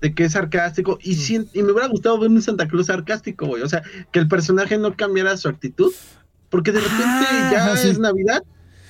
[0.01, 3.47] de que es sarcástico y, sien- y me hubiera gustado ver un Santa Claus sarcástico,
[3.47, 3.63] güey.
[3.63, 3.83] O sea,
[4.13, 5.93] que el personaje no cambiara su actitud,
[6.51, 7.89] porque de repente Ah, ya sí.
[7.89, 8.43] es Navidad,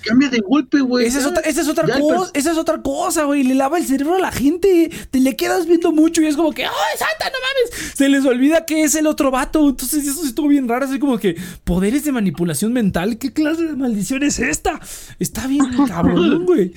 [0.07, 1.07] cambia de golpe, güey.
[1.07, 3.42] Esa es otra, esa es otra Ya el cosa, esa es otra cosa, güey.
[3.42, 4.90] Le lava el cerebro a la gente.
[5.11, 7.92] Te le quedas viendo mucho y es como que, ¡ay, Santa, no mames!
[7.95, 9.69] Se les olvida que es el otro vato.
[9.69, 10.85] Entonces, eso sí estuvo bien raro.
[10.87, 13.19] Así como que, poderes de manipulación mental.
[13.19, 14.81] ¿Qué clase de maldición es esta?
[15.19, 16.73] Está bien cabrón, güey.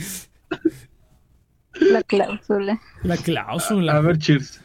[1.80, 2.82] La cláusula.
[3.04, 3.94] La cláusula.
[3.98, 4.60] A ver, cheers.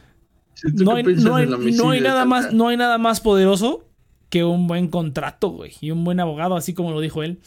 [0.77, 3.85] ¿Tú no hay, no hay- no hay nada más, no hay nada más poderoso
[4.29, 5.73] que un buen contrato, güey.
[5.81, 7.39] Y un buen abogado, así como lo dijo él.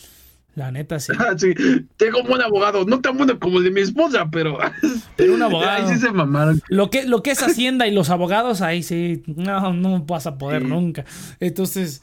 [0.58, 1.12] La neta, sí.
[1.16, 1.54] Ah, sí,
[1.96, 4.58] tengo un buen abogado, no tan bueno como el de mi esposa, pero.
[5.16, 5.86] Pero un abogado.
[5.86, 6.60] Ahí sí se mamaron.
[6.68, 10.36] Lo que, lo que es Hacienda y los abogados, ahí sí, no, no vas a
[10.36, 10.68] poder Sí.
[10.68, 11.04] nunca.
[11.38, 12.02] Entonces,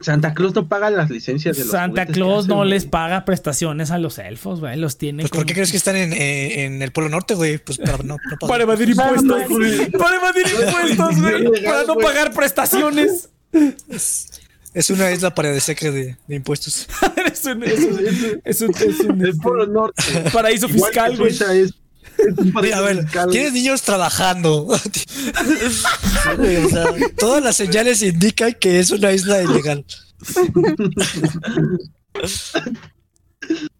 [0.00, 3.98] Santa Claus no paga las licencias de los Santa Claus no les paga prestaciones a
[3.98, 4.78] los elfos, güey.
[4.78, 7.58] Los tiene pues ¿por qué crees que están en, eh, en el Polo Norte, güey?
[7.58, 8.48] Pues para no, no pagar.
[8.48, 9.42] Para evadir impuestos.
[9.98, 11.64] Para evadir impuestos, güey.
[11.64, 13.28] Para no pagar prestaciones.
[14.74, 16.86] Es una isla para desecre de, de impuestos.
[17.32, 18.06] es un, es un,
[18.44, 20.02] es un- es un, El Polo Norte.
[20.32, 21.30] paraíso Igual fiscal, güey.
[21.32, 21.40] Es.
[21.42, 21.72] es
[22.38, 23.30] un Mira, paraíso a ver, fiscal.
[23.30, 24.66] tienes niños trabajando.
[26.34, 26.86] O sea,
[27.18, 29.84] todas las señales indican que es una isla ilegal.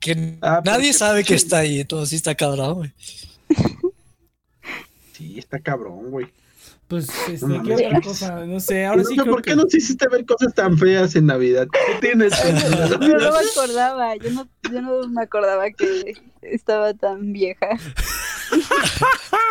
[0.00, 2.92] que Ah, nadie sabe que está ahí, entonces sí está cabrón, güey.
[5.16, 6.26] Sí, está cabrón, güey.
[6.88, 8.44] Pues, este, No ¿qué otra cosa?
[8.44, 9.56] No sé, ahora No sí sé, creo ¿Por qué que...
[9.56, 11.66] nos hiciste ver cosas tan feas en Navidad?
[11.72, 12.32] ¿Qué tienes?
[13.00, 14.16] Yo no me acordaba.
[14.16, 17.68] Yo no, yo no me acordaba que estaba tan vieja.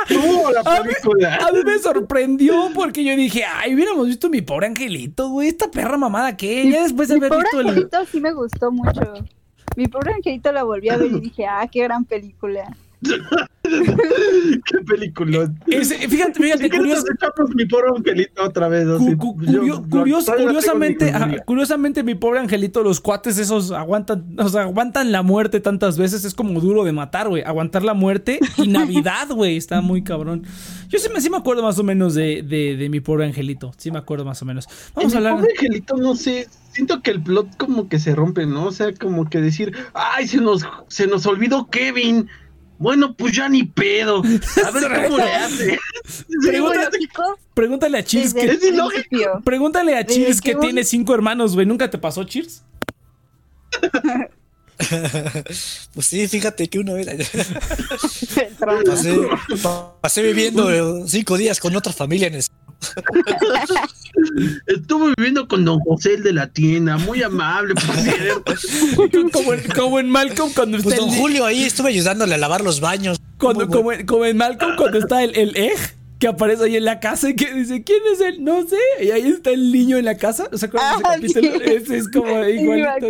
[0.10, 1.36] No, la A mí- película.
[1.38, 5.47] A mí me sorprendió porque yo dije, ay, hubiéramos visto mi pobre angelito, güey.
[5.47, 7.67] Esta perra mamada que ya después de Mi haber pobre visto el.
[7.69, 9.13] angelito sí me gustó mucho.
[9.76, 12.76] Mi pobre angelito la volví a ver y dije, ah, qué gran película.
[13.64, 15.52] Qué película.
[15.68, 18.88] Ese- fíjate, fíjate, Si mi pobre angelito otra vez.
[18.88, 19.16] así.
[19.16, 24.64] cu- yo curios- curiosamente, mi curiosamente, mi pobre angelito, los cuates esos aguantan, o sea,
[24.64, 27.43] aguantan la muerte tantas veces, es como duro de matar, güey.
[27.43, 30.43] Aguantar la muerte y Navidad, güey, está muy cabrón.
[30.89, 33.72] Yo sí me, sí me acuerdo más o menos de, de, de mi pobre angelito,
[33.78, 34.68] sí me acuerdo más o menos.
[34.95, 35.39] Vamos a En hablar.
[35.41, 38.66] pobre angelito, no sé, siento que el plot como que se rompe, ¿no?
[38.66, 42.28] O sea, como que decir, ay, se nos, se nos olvidó Kevin.
[42.82, 44.23] Bueno, pues ya ni pedo.
[44.65, 45.79] A ver cómo le hace.
[47.53, 49.41] Pregúntale a Cheers que Es ilógico.
[49.45, 51.67] Pregúntale a Cheers que tiene cinco hermanos, güey.
[51.67, 52.63] ¿Nunca te pasó, Cheers?
[55.93, 57.05] Pues sí, fíjate que una vez
[58.86, 59.15] pasé,
[59.61, 62.43] pa- pasé viviendo cinco días con otra familia en el...
[64.67, 68.53] Estuve viviendo con don José, el de la tienda, muy amable, por cierto.
[69.32, 72.38] Como en, como en Malcolm cuando Pues está don el- Julio ahí estuve ayudándole a
[72.38, 73.19] lavar los baños.
[73.38, 75.78] Cuando, como, en- como en Malcolm cuando está el, el Egg
[76.19, 78.43] que aparece ahí en la casa y que dice, ¿quién es él?
[78.43, 78.78] No sé.
[79.03, 80.47] Y ahí está el niño en la casa.
[80.53, 81.65] ¿Se acuerdan de Ah, ese capítulo?
[81.65, 81.74] sí.
[81.74, 83.07] Ese es como igualito.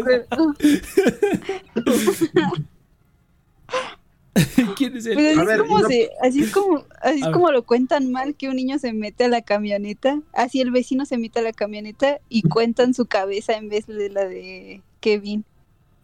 [4.78, 5.16] ¿Quién es él?
[5.16, 7.34] Pero así, es ver, como no- se- así es como así es A ver.
[7.34, 11.06] como lo cuentan mal que un niño se mete a la camioneta, así el vecino
[11.06, 15.44] se mete a la camioneta y cuentan su cabeza en vez de la de Kevin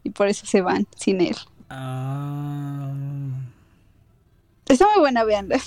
[0.03, 1.35] y por eso se van sin él.
[1.69, 2.93] Ah,
[4.67, 5.59] Está muy buena, veanla.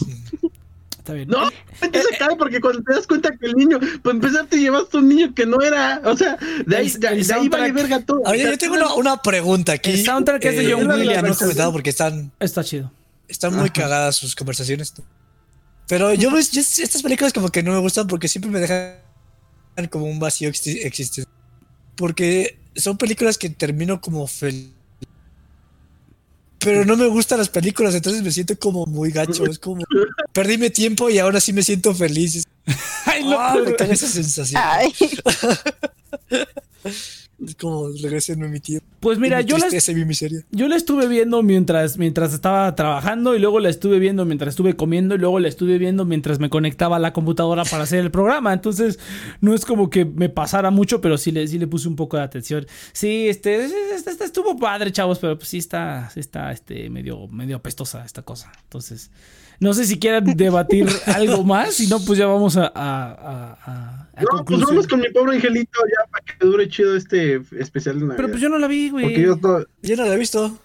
[1.11, 1.29] Está bien.
[1.29, 4.59] No, te se cae porque cuando te das cuenta que el niño, para empezar, te
[4.59, 6.01] llevaste un niño que no era.
[6.05, 6.37] O sea,
[6.67, 8.23] de ahí, El- de, el de ahí vale verga todo.
[8.27, 9.91] Oye, yo tengo una, una pregunta aquí.
[9.91, 11.23] El soundtrack es de Eh, John Williams.
[11.23, 12.91] lo he comentado porque están, Está chido.
[13.29, 13.73] están muy Ajá.
[13.73, 14.93] cagadas sus conversaciones.
[15.89, 18.97] Pero yo, ves- yo- estas películas como que no me gustan porque siempre me dejan
[19.91, 21.27] como un vacío exi- existencial.
[21.97, 24.71] Porque son películas que termino como feliz.
[26.61, 29.47] Pero no me gustan las películas, entonces me siento como muy gacho.
[29.47, 29.83] Es como,
[30.33, 32.47] perdí mi tiempo y ahora sí me siento feliz.
[33.07, 33.65] Ay, loco.
[33.65, 34.63] me caga esa sensación.
[34.65, 34.93] Ay,
[37.61, 38.87] como regresenme mi tiempo.
[39.01, 39.57] Pues mira, mi yo
[40.07, 40.45] miseria.
[40.51, 44.77] yo la estuve viendo mientras, mientras estaba trabajando y luego la estuve viendo mientras estuve
[44.77, 48.11] comiendo y luego la estuve viendo mientras me conectaba a la computadora para hacer el
[48.11, 48.53] programa.
[48.53, 48.99] Entonces,
[49.41, 52.17] no es como que me pasara mucho, pero sí le, sí le puse un poco
[52.19, 52.67] de atención.
[52.93, 57.27] Sí, este, este- este estuvo padre, chavos, pero pues sí está, sí está este, medio,
[57.29, 58.53] medio apestosa esta cosa.
[58.65, 59.11] Entonces,
[59.61, 63.59] no sé si quieran debatir algo más, si no, pues ya vamos a, a, a-
[63.65, 67.41] a- a No, pues vamos con mi pobre angelito ya para que dure chido este
[67.59, 68.17] especial de Navidad.
[68.17, 69.05] Pero pues yo no la vi, güey.
[69.07, 69.67] Porque yo todo.
[69.83, 70.59] Yo no la he visto.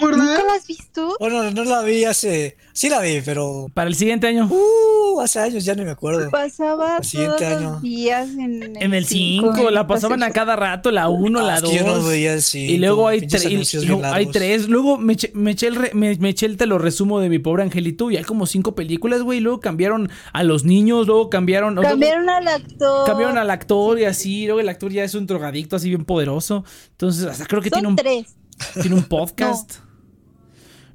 [0.00, 1.16] ¿Nunca la has visto?
[1.18, 2.56] Bueno, no la vi hace.
[2.72, 3.66] Sí la vi, pero.
[3.74, 4.48] Para el siguiente año.
[4.50, 6.30] Uh, hace años ya no me acuerdo.
[6.30, 7.70] Pasaba El siguiente todos año.
[7.72, 11.60] los días en En el 5, la pasaban a cada rato, la 1, Ah, la
[11.60, 11.72] 2.
[11.72, 14.14] yo no veía el cinco, y luego hay, pinches tre- y- anuncios y bien luego
[14.14, 14.32] hay largos.
[14.32, 14.68] tres.
[14.68, 17.28] Luego me eché, me eché el re- me- me eché el te lo resumo de
[17.28, 19.40] mi pobre angelito y hay como cinco películas, güey.
[19.40, 21.74] Luego cambiaron a los niños, luego cambiaron.
[21.74, 23.06] luego Cambiaron al actor.
[23.06, 24.44] cambiaron al actor y así.
[24.46, 26.64] Luego el actor ya es un drogadicto así bien poderoso.
[26.92, 28.36] Entonces, hasta creo que Son tiene un, tres.
[28.80, 29.76] Tiene un podcast.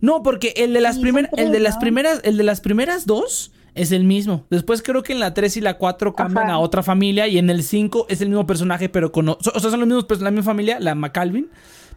[0.01, 3.05] No, porque el de las Sí, primeras, el de las primeras, el de las primeras
[3.05, 4.45] dos es el mismo.
[4.49, 6.53] Después creo que en la 3 y la 4 cambian Ajá.
[6.53, 9.59] a otra familia y en el 5 es el mismo personaje, pero con o o
[9.59, 11.49] sea, son los mismos personajes, la misma familia, la McCalvin,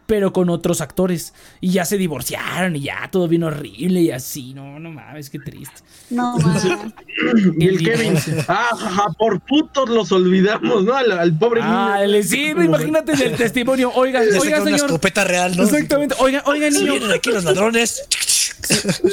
[0.05, 4.53] pero con otros actores y ya se divorciaron y ya todo bien horrible y así.
[4.53, 5.81] No, no mames, qué triste.
[6.09, 6.61] No, ma.
[7.57, 8.15] Y el Kevin.
[8.47, 10.93] Ah, jaja, por putos los olvidamos, ¿no?
[10.95, 12.07] Al, al pobre Ah, niño.
[12.11, 13.91] le sí, imagínate en el testimonio.
[13.95, 14.79] Oiga, oiga, saca una señor.
[14.85, 15.63] escopeta real, ¿no?
[15.63, 16.15] Exactamente.
[16.19, 16.91] Oiga, oiga, Si niño.
[16.93, 18.03] vienen aquí los ladrones,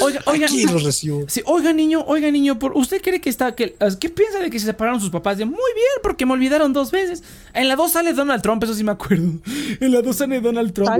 [0.02, 0.46] Oiga, oiga.
[0.46, 1.24] aquí los recibo.
[1.28, 4.58] Sí, oiga niño, oiga niño, por, ¿usted cree que está que qué piensa de que
[4.58, 5.38] se separaron sus papás?
[5.38, 7.22] De muy bien, porque me olvidaron dos veces.
[7.54, 9.32] En la 2 sale Donald Trump, eso sí me acuerdo.
[9.80, 10.90] En la 2 sale Donald Trump.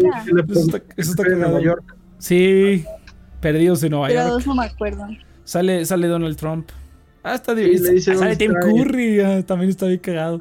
[0.51, 1.51] Eso está, eso está en cagado.
[1.53, 1.96] Nueva York.
[2.18, 2.84] Sí,
[3.40, 4.32] perdidos en Nueva Pero York.
[4.34, 5.07] dos no me acuerdo.
[5.44, 6.68] Sale, sale Donald Trump.
[7.22, 10.40] Ah, está Sí, le dice sale Tim Curry, ah, también está bien cagado.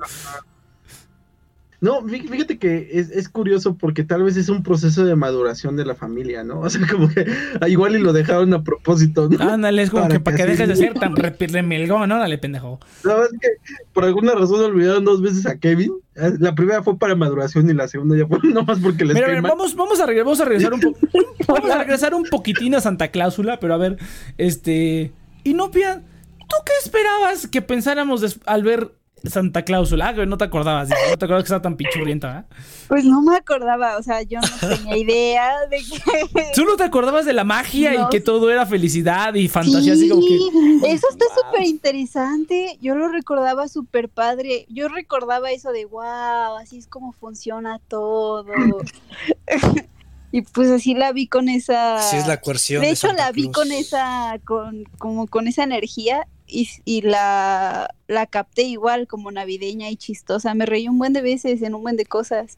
[1.81, 5.77] No, fí- fíjate que es, es curioso porque tal vez es un proceso de maduración
[5.77, 6.59] de la familia, ¿no?
[6.69, 7.25] O sea, como que
[7.61, 9.41] ah, igual y lo dejaron a propósito, ¿no?
[9.49, 12.79] Ándale, es como Para que para que dejes de ser tan remelgón, órale, pendejo.
[13.03, 13.47] La verdad es que
[13.93, 15.93] por alguna razón olvidaron dos veces a Kevin.
[16.15, 19.27] Eh, La primera fue para maduración y la segunda ya fue nomás porque les Mira,
[19.27, 20.99] a ver, vamos, vamos, a regresar, vamos a regresar un poco.
[21.47, 23.97] vamos a regresar un poquitín a Santa Cláusula, pero a ver,
[24.37, 25.11] este.
[25.45, 26.01] Inopia,
[26.39, 28.91] ¿tú qué esperabas que pensáramos al ver
[29.25, 30.09] Santa Cláusula?
[30.09, 32.55] Ah, que no te acordabas, no te acordabas que estaba tan pichurrienta, ¿eh?
[32.87, 36.45] Pues no me acordaba, o sea, yo no tenía idea de que.
[36.55, 40.09] ¿Tú no te acordabas de la magia y que todo era felicidad y fantasía así
[40.09, 40.37] como que.
[40.37, 42.77] Sí, eso está súper interesante.
[42.81, 44.65] Yo lo recordaba súper padre.
[44.69, 48.45] Yo recordaba eso de wow, así es como funciona todo.
[50.31, 52.01] Y pues así la vi con esa...
[52.03, 52.81] Sí, es la coerción.
[52.81, 57.93] de hecho, Santa la vi con esa, con, como con esa energía y, y la,
[58.07, 60.53] la capté igual como navideña y chistosa.
[60.53, 62.57] Me reí un buen de veces en un buen de cosas.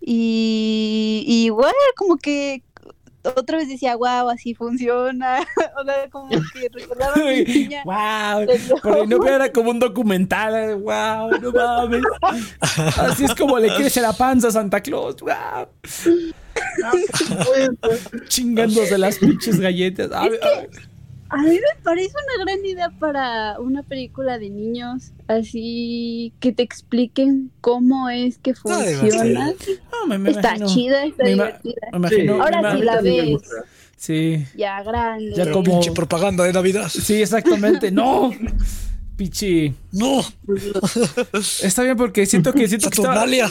[0.00, 2.62] Y, y igual como que
[3.22, 5.40] otra vez decía, wow, así funciona.
[5.80, 7.82] o sea, como que recordaba a mi niña.
[7.84, 8.46] wow.
[8.82, 10.76] Pero- no era como un documental.
[10.76, 12.02] Wow, no mames.
[12.96, 15.16] Así es como le crece la panza a Santa Claus.
[15.20, 15.68] Wow.
[17.80, 20.10] Pues, Chingándose las pinches galletas.
[20.12, 20.40] A ver,
[21.30, 26.62] a mí me parece una gran idea para una película de niños, así que te
[26.62, 29.52] expliquen cómo es que funciona.
[29.92, 30.66] No, me, me Está imagino.
[30.68, 31.88] chida, está Me divertida.
[31.92, 32.42] Me imagino.
[32.42, 33.42] Ahora me sí la ves.
[33.96, 34.44] Sí.
[34.56, 35.32] Ya grande.
[35.36, 36.88] Ya como- pinche propaganda de Navidad.
[36.88, 37.90] Sí, exactamente.
[37.90, 38.30] No.
[39.18, 39.74] Pichi.
[39.90, 40.22] No,
[41.62, 43.48] Está bien porque siento que siento que estaba, viva.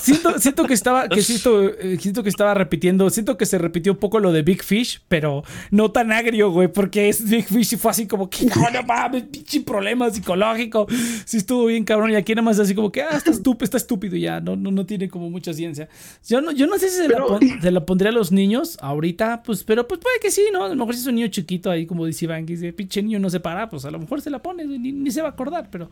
[0.00, 3.58] Si- Siento, siento que estaba, que siento, eh, siento que estaba repitiendo, siento que se
[3.58, 7.44] repitió un poco lo de Big Fish, pero no tan agrio, güey, porque es Big
[7.46, 10.86] Fish y fue así como que no, no mames, pinche problema psicológico.
[11.26, 13.76] Sí estuvo bien cabrón y aquí nada más así como que ah, está estúpido, está
[13.76, 15.88] estúpido y ya, no, no, no tiene como mucha ciencia.
[16.26, 18.32] Yo no, yo no sé si se, la, Pero- pon- se la pondría a los
[18.32, 20.64] niños ahorita, pues, pero pues puede que sí, ¿no?
[20.64, 23.02] A lo mejor si es un niño chiquito ahí, como dice Iván, que dice, pinche
[23.02, 25.28] niño no se para, pues a lo mejor se la pone, güey, ni, se va
[25.28, 25.90] a acordar, pero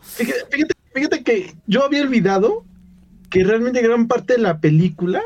[0.93, 2.65] fíjate que yo había olvidado
[3.29, 5.21] que realmente gran parte de la película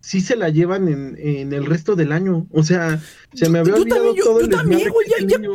[0.00, 2.46] sí se la llevan en, en el resto del año.
[2.52, 3.00] O sea,
[3.36, 5.06] se me había Yo olvidado también, yo- todo yo el también, güey.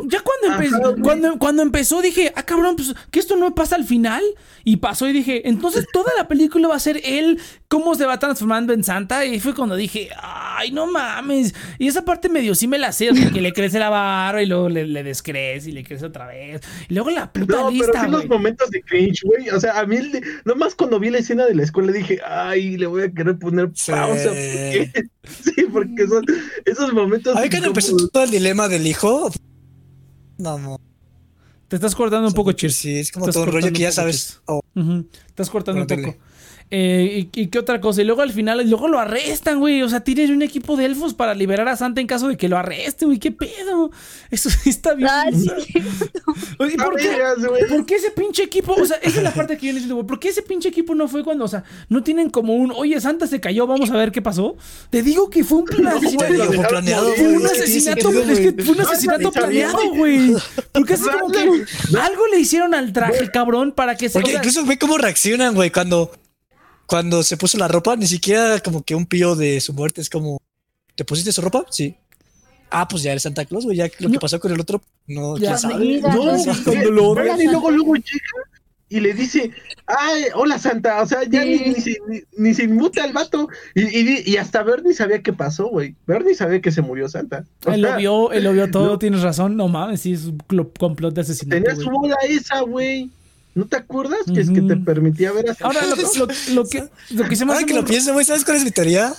[0.10, 3.86] Ya, cuando, empezó, cuando, cuando empezó dije, ah, cabrón, pues que esto no pasa al
[3.86, 4.24] final.
[4.64, 8.20] Y pasó y dije, entonces toda la película va a ser él, cómo se va
[8.20, 9.26] transformando en Santa.
[9.26, 11.56] Y fue cuando dije, ay, no mames.
[11.80, 14.70] Y esa parte medio sí me la sé, que le crece la barba y luego
[14.70, 16.62] le, le descrece y le crece otra vez.
[16.90, 19.50] Y luego la puta No, pero lista, sí los momentos de cringe, güey.
[19.50, 19.98] O sea, a mí,
[20.46, 23.72] nomás cuando vi la escena de la escuela dije, ay, le voy a querer poner
[23.74, 23.92] Sí.
[23.92, 24.28] pausa.
[24.30, 24.92] Porque...
[25.43, 26.26] sí, porque son
[26.65, 27.36] esos momentos.
[27.36, 29.30] A ver cuando empezó todo el dilema del hijo.
[30.38, 30.80] No, no.
[31.67, 32.76] Te estás cortando un poco, Cheers.
[32.76, 34.41] Sí, es como Estás todo un rollo cortando que ya un poco, sabes.
[34.45, 36.19] Oh, Ujú, Estás cortando Bueno, un dale.
[36.74, 38.01] Eh, ¿y, y qué otra cosa?
[38.01, 39.82] Y luego al final, y luego lo arrestan, güey.
[39.84, 42.47] O sea, tienes un equipo de elfos para liberar a Santa en caso de que
[42.47, 43.19] lo arresten, güey.
[43.19, 43.91] ¿Qué pedo?
[44.30, 45.09] Eso sí está bien.
[45.11, 45.49] Ah, sí.
[46.59, 47.11] Oye, ¿por qué?
[47.67, 48.74] ¿Por qué ese pinche equipo?
[48.74, 50.07] O sea, esa es la parte que yo necesito, güey.
[50.07, 52.99] ¿Por qué ese pinche equipo no fue cuando, o sea, no tienen como un, oye,
[53.01, 54.55] Santa se cayó, vamos a ver qué pasó?
[54.89, 55.99] Te digo que fue un plan.
[56.01, 60.34] Fue planeado, Fue un Es asesinato, es que fue un asesinato planeado, güey.
[60.72, 61.39] Porque así como que
[61.99, 64.19] algo le hicieron al traje, cabrón, para que se.
[64.19, 66.11] Porque incluso ve cómo reaccionan, güey, cuando,
[66.92, 70.10] cuando se puso la ropa, ni siquiera como que un pío de su muerte es
[70.10, 70.42] como,
[70.96, 71.66] ¿te pusiste su ropa?
[71.70, 71.96] Sí.
[72.70, 75.38] Ah, pues ya eres Santa Claus, güey, ya lo que pasó con el otro, no,
[75.38, 75.48] Ya.
[75.52, 75.76] quién sabe.
[75.86, 78.44] Mira, No, no, cuando lo Vean, y luego, luego llega
[78.89, 79.52] y le dice,
[79.88, 81.64] ay, hola Santa, o sea, ya ni, Sí.
[81.68, 83.48] ni se, ni, ni se inmuta el vato.
[83.74, 85.96] Y, y, y hasta Bernie sabía qué pasó, güey.
[86.06, 87.46] Bernie sabía que se murió Santa.
[87.66, 89.00] O Él lo vio, él lo vio todo, no.
[89.00, 89.56] tienes razón.
[89.56, 90.38] No mames, sí, es un
[90.78, 91.56] complot de asesinato.
[91.64, 91.86] tenía güey.
[91.86, 93.10] su bola esa, güey.
[93.54, 94.20] ¿No te acuerdas?
[94.34, 95.66] Que es que te permitía ver a Santa.
[95.66, 98.45] Ahora, lo, lo- lo que, lo que se me Ahora que lo pienso, güey, ¿sabes
[98.45, 99.14] cuál es mi teoría?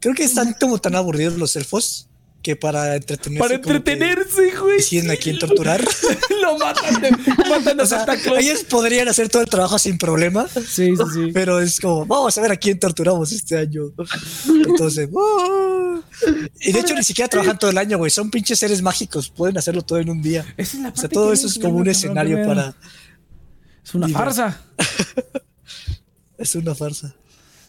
[0.00, 2.08] Creo que están como tan aburridos los elfos
[2.42, 3.38] que para entretenerse.
[3.42, 4.76] Para entretenerse, güey.
[4.76, 5.82] Deciden a quién torturar.
[6.42, 7.10] lo matan, de-
[7.48, 8.04] matan a o sea,
[8.38, 11.30] ellos podrían hacer todo el trabajo sin problema, Sí, sí, sí.
[11.32, 13.84] pero es como, vamos a ver a quién torturamos este año.
[14.66, 16.00] Entonces, ¡oh!
[16.60, 18.10] y de hecho ni siquiera trabajan todo el año, güey.
[18.10, 20.44] Son pinches seres mágicos, pueden hacerlo todo en un día.
[20.58, 22.76] Esa es la O sea, parte todo que eso es como un escenario para.
[23.84, 24.18] Es una Dime.
[24.18, 24.60] farsa.
[26.36, 27.14] Es una farsa.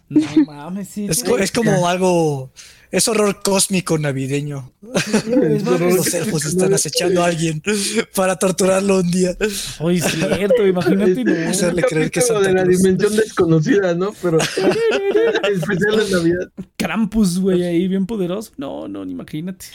[0.09, 1.07] No mames, sí.
[1.07, 2.51] Es, como algo.
[2.91, 4.72] Es horror cósmico navideño.
[4.82, 7.61] Los elfos están acechando a alguien
[8.16, 9.38] para torturarlo un día.
[9.80, 11.24] Oye, es cierto, imagínate.
[11.24, 11.49] no.
[11.49, 14.13] Hacerle creer que es de la dimensión desconocida, ¿no?
[14.22, 16.51] Pero especial en Navidad.
[16.78, 18.51] Krampus, güey, ahí bien poderoso.
[18.57, 19.68] No, no, imagínate.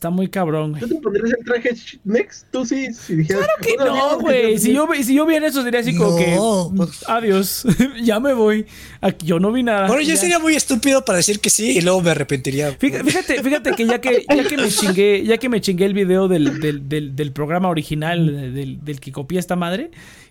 [0.00, 0.80] Está muy cabrón, güey.
[0.80, 1.70] ¿Tú te pondrías el traje
[2.04, 2.46] next?
[2.50, 3.46] Tú sí, si dijeras.
[3.60, 4.56] Que "Hola, no, güey.
[4.58, 6.16] Si yo, si yo viera eso, sería así como No.
[6.16, 6.36] que.
[6.72, 7.64] mm, Adiós.
[8.02, 8.64] ya me voy.
[9.02, 9.88] Aquí yo no vi nada.
[9.88, 10.16] Bueno, yo Ya.
[10.16, 12.72] sería muy estúpido para decir que sí y luego me arrepentiría.
[12.78, 15.92] Fíjate, fíjate, fíjate que ya que, ya que me chingué, ya que me chingué el
[15.92, 19.90] video del, del, del, del programa original del, del que copié esta madre,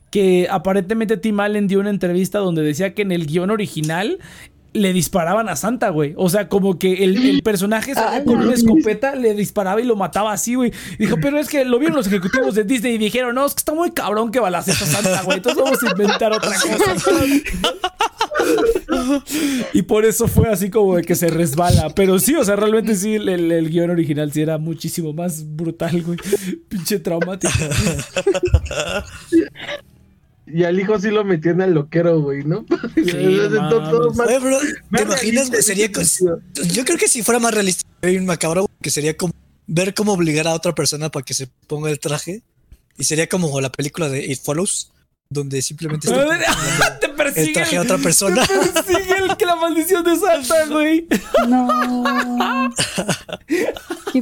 [0.10, 4.18] que aparentemente Tim Allen dio una entrevista donde decía que en el guion original
[4.74, 6.14] le disparaban a Santa, güey.
[6.16, 9.86] O sea, como que el, el personaje salía Ah, con una escopeta, le disparaba y
[9.86, 10.72] lo mataba así, güey.
[11.00, 13.54] Y Dijo, pero es que lo vieron los ejecutivos de Disney y dijeron, no, es
[13.54, 15.38] que está muy cabrón que balacea a Santa, güey.
[15.38, 16.96] Entonces vamos a inventar otra cosa.
[19.74, 21.90] Y por eso fue así como de que se resbala.
[21.96, 25.44] Pero sí, o sea, realmente sí, el, el- el guion original sí era muchísimo más
[25.56, 26.18] brutal, güey.
[26.68, 27.52] Pinche traumático.
[30.54, 32.66] y al hijo sí lo metían al loquero, güey, ¿no?
[32.96, 34.58] no Todo- más- Oye, bro,
[34.92, 35.62] ¿te imaginas, güey?
[35.62, 35.90] Sería.
[36.72, 39.34] Yo creo que si fuera más realista, un macabro, que sería como
[39.68, 42.42] ver cómo obligar a otra persona para que se ponga el traje.
[42.98, 44.92] Y sería como la película de It Follows,
[45.30, 47.54] donde simplemente está Te el persigue.
[47.54, 48.46] traje a otra persona.
[48.46, 51.08] Te persigue el que la maldición de Santa, güey.
[51.48, 52.70] No.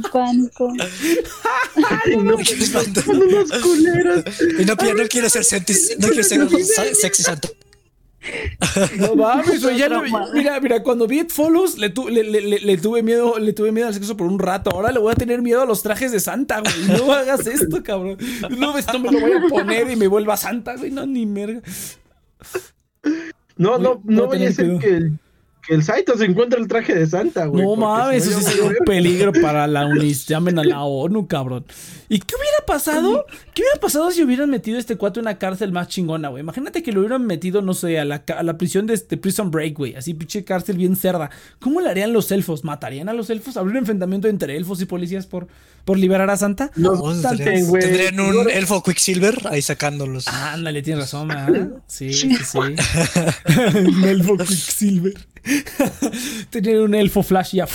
[0.02, 0.72] Qué pánico.
[2.04, 3.00] Ay, no, Qué espanto.
[3.02, 4.24] son unos culeros.
[4.58, 7.48] Y no, no quiero ser sexy, no quiero ser sa- sexy santo.
[8.98, 9.78] No mames, güey.
[9.78, 10.02] ya no-
[10.34, 13.52] mira, mira, cuando vi It Follows, le, tu- le, le- le- le tuve miedo, le
[13.52, 14.70] tuve miedo al sexo por un rato.
[14.70, 16.98] Ahora le voy a tener miedo a los trajes de Santa, güey.
[16.98, 18.18] No hagas esto, cabrón.
[18.50, 20.90] No, esto me lo voy a poner y me vuelva Santa, güey.
[20.90, 21.62] No, ni merga.
[23.56, 25.12] No, no, a no vaya a ser que el,
[25.68, 27.62] que el Saito se encuentre el traje de Santa, güey.
[27.62, 30.26] No mames, si eso sí sería un peligro para la UNIS.
[30.26, 31.66] Llamen a la ONU, cabrón.
[32.08, 33.26] ¿Y qué hubiera pasado?
[33.52, 36.42] ¿Qué hubiera pasado si hubieran metido a este cuate en una cárcel más chingona, güey?
[36.42, 39.50] Imagínate que lo hubieran metido, no sé, a la, a la prisión de este Prison
[39.50, 39.94] Break, güey.
[39.94, 41.30] Así, pinche cárcel bien cerda.
[41.60, 42.64] ¿Cómo le harían los elfos?
[42.64, 43.58] ¿Matarían a los elfos?
[43.58, 45.48] ¿Habría un enfrentamiento entre elfos y policías por,
[45.84, 46.70] por liberar a Santa?
[46.76, 47.82] No, Vamos, Santa, tendrían, güey.
[47.82, 50.28] tendrían un elfo Quicksilver ahí sacándolos.
[50.28, 51.68] Ah, ándale, tienes razón, ¿verdad?
[51.86, 52.58] Sí, sí, sí.
[53.78, 55.14] un elfo Quicksilver.
[56.50, 57.66] Tener un elfo Flash ya.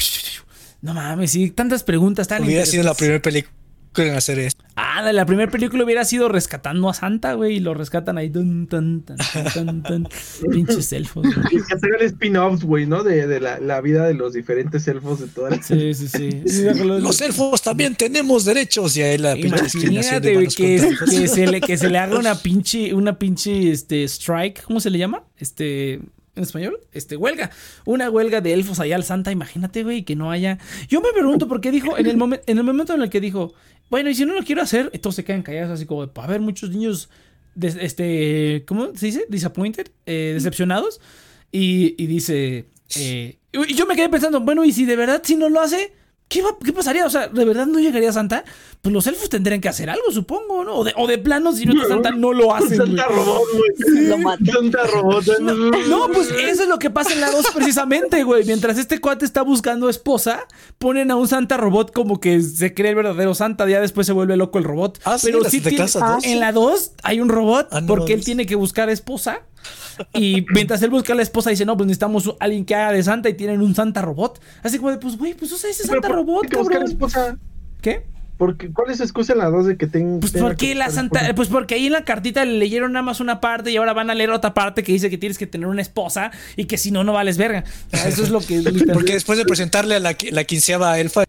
[0.81, 3.62] No mames, sí, tantas preguntas tan Hubiera sido la primera película
[3.97, 4.63] en hacer esto.
[4.75, 8.29] Ah, la primera película hubiera sido rescatando a Santa, güey, y lo rescatan ahí.
[8.29, 9.17] Dun, tan, tan.
[10.51, 11.23] Pinches elfos.
[11.23, 11.45] güey.
[11.51, 13.03] Y que hacer spin-offs, güey, ¿no?
[13.03, 15.65] De, de la, la vida de los diferentes elfos de todas las...
[15.67, 16.63] Sí, sí, sí.
[16.77, 21.27] Con los- Los elfos también tenemos derechos y ahí la pinche Imagínate, güey, que, que
[21.27, 24.97] se le, que se le haga una pinche, una pinche, este, strike, ¿cómo se le
[24.97, 25.23] llama?
[25.37, 25.93] Este,
[26.35, 27.51] en español, este, huelga.
[27.85, 30.57] Una huelga de elfos allá al Santa, imagínate, güey, que no haya...
[30.89, 33.21] Yo me pregunto por qué dijo, en el, momen- en el momento en el que
[33.21, 33.53] dijo,
[33.89, 36.41] bueno, y si no lo quiero hacer, entonces se quedan callados así como, a ver,
[36.41, 37.09] muchos niños,
[37.55, 39.25] des- este, ¿cómo se dice?
[39.29, 40.99] Disappointed, eh, decepcionados.
[41.51, 42.65] Y, y dice,
[42.97, 45.93] eh, y yo me quedé pensando, bueno, y si de verdad si no lo hace,
[46.33, 47.05] ¿qué, va- qué pasaría?
[47.05, 48.43] O sea, ¿de verdad no llegaría Santa?
[48.81, 50.75] Pues los elfos tendrían que hacer algo, supongo, ¿no?
[50.77, 52.77] O de, o de plano, si no está Santa, no lo hacen.
[52.77, 52.89] güey.
[52.89, 54.07] Santa Robot, güey.
[54.07, 54.43] Lo mata.
[54.51, 55.25] Santa Robot.
[55.87, 58.43] No, pues eso es lo que pasa en la 2 precisamente, güey.
[58.45, 60.41] Mientras este cuate está buscando esposa,
[60.79, 64.13] ponen a un Santa robot como que se cree el verdadero Santa, ya después se
[64.13, 64.99] vuelve loco el robot.
[65.05, 68.13] Ah, sí, Pero sí Santa tiene- en la 2 hay un robot Ah, no porque
[68.13, 69.41] él tiene que buscar esposa.
[70.13, 72.91] Y mientras él busca a la esposa, dice, no, pues necesitamos a alguien que haga
[72.91, 74.41] de Santa y tienen un Santa robot.
[74.63, 76.83] Así como de, pues, güey, pues usa ese Santa robot, cabrón.
[76.83, 77.37] esposa.
[77.81, 78.05] ¿Qué?
[78.37, 80.89] Porque, ¿Cuál es su excusa en la 2 de que tenga Pues porque que la
[80.89, 83.93] Santa, pues porque ahí en la cartita le leyeron nada más una parte y ahora
[83.93, 86.77] van a leer otra parte que dice que tienes que tener una esposa y que
[86.79, 87.63] si no, no vales verga.
[87.93, 88.57] O sea, eso es lo que...
[88.71, 91.25] literal- Porque después de presentarle a la, la quinceava elfa,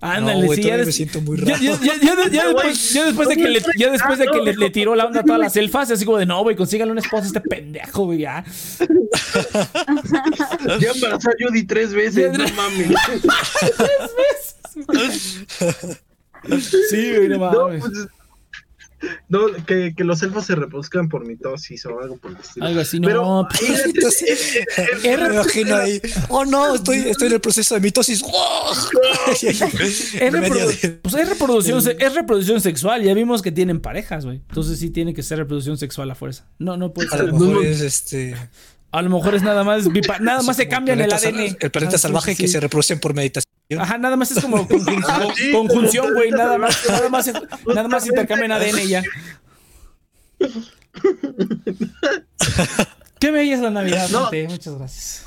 [0.00, 1.62] Ándale, No, sí, ya, me siento muy ya- raro.
[1.62, 4.54] ya- ya- ya- ya después, ya después de que le, ya después de que le,
[4.56, 7.00] le tiró la onda a todas las elfas, así como de no, güey, consíganle una
[7.02, 8.44] esposa a este pendejo, güey, ya.
[10.80, 12.88] Ya embarazó a Judy tres veces, no mames.
[16.88, 17.80] Sí, güey, no No, mames.
[17.82, 17.92] pues,
[19.28, 22.66] no, que, que los elfos se reproduzcan por mitosis o algo por el estilo.
[22.66, 23.08] Algo así, no.
[23.08, 24.58] Pero pues, Entonces,
[25.02, 26.00] me imagino ahí.
[26.28, 28.22] Oh no, estoy, estoy en el proceso de mitosis.
[29.42, 29.60] es,
[30.32, 33.02] reprodu- pues es reproducción, es reproducción sexual.
[33.02, 34.38] Ya vimos que tienen parejas, güey.
[34.48, 36.46] Entonces sí tiene que ser reproducción sexual a fuerza.
[36.58, 37.26] No, no puede A ser.
[37.26, 38.36] lo mejor es este.
[38.92, 39.84] A lo mejor es nada más,
[40.20, 41.56] nada más se cambian el ADN.
[41.60, 43.49] El planeta Ah, sí, salvaje sí, que se reproducen por meditación.
[43.78, 44.66] Ajá, nada más es como
[45.08, 47.30] Ah, conjunción, güey, nada más, nada más,
[47.66, 49.02] nada más intercambian ADN ya.
[53.18, 54.30] Qué bella es la Navidad, No.
[54.48, 55.24] Muchas gracias.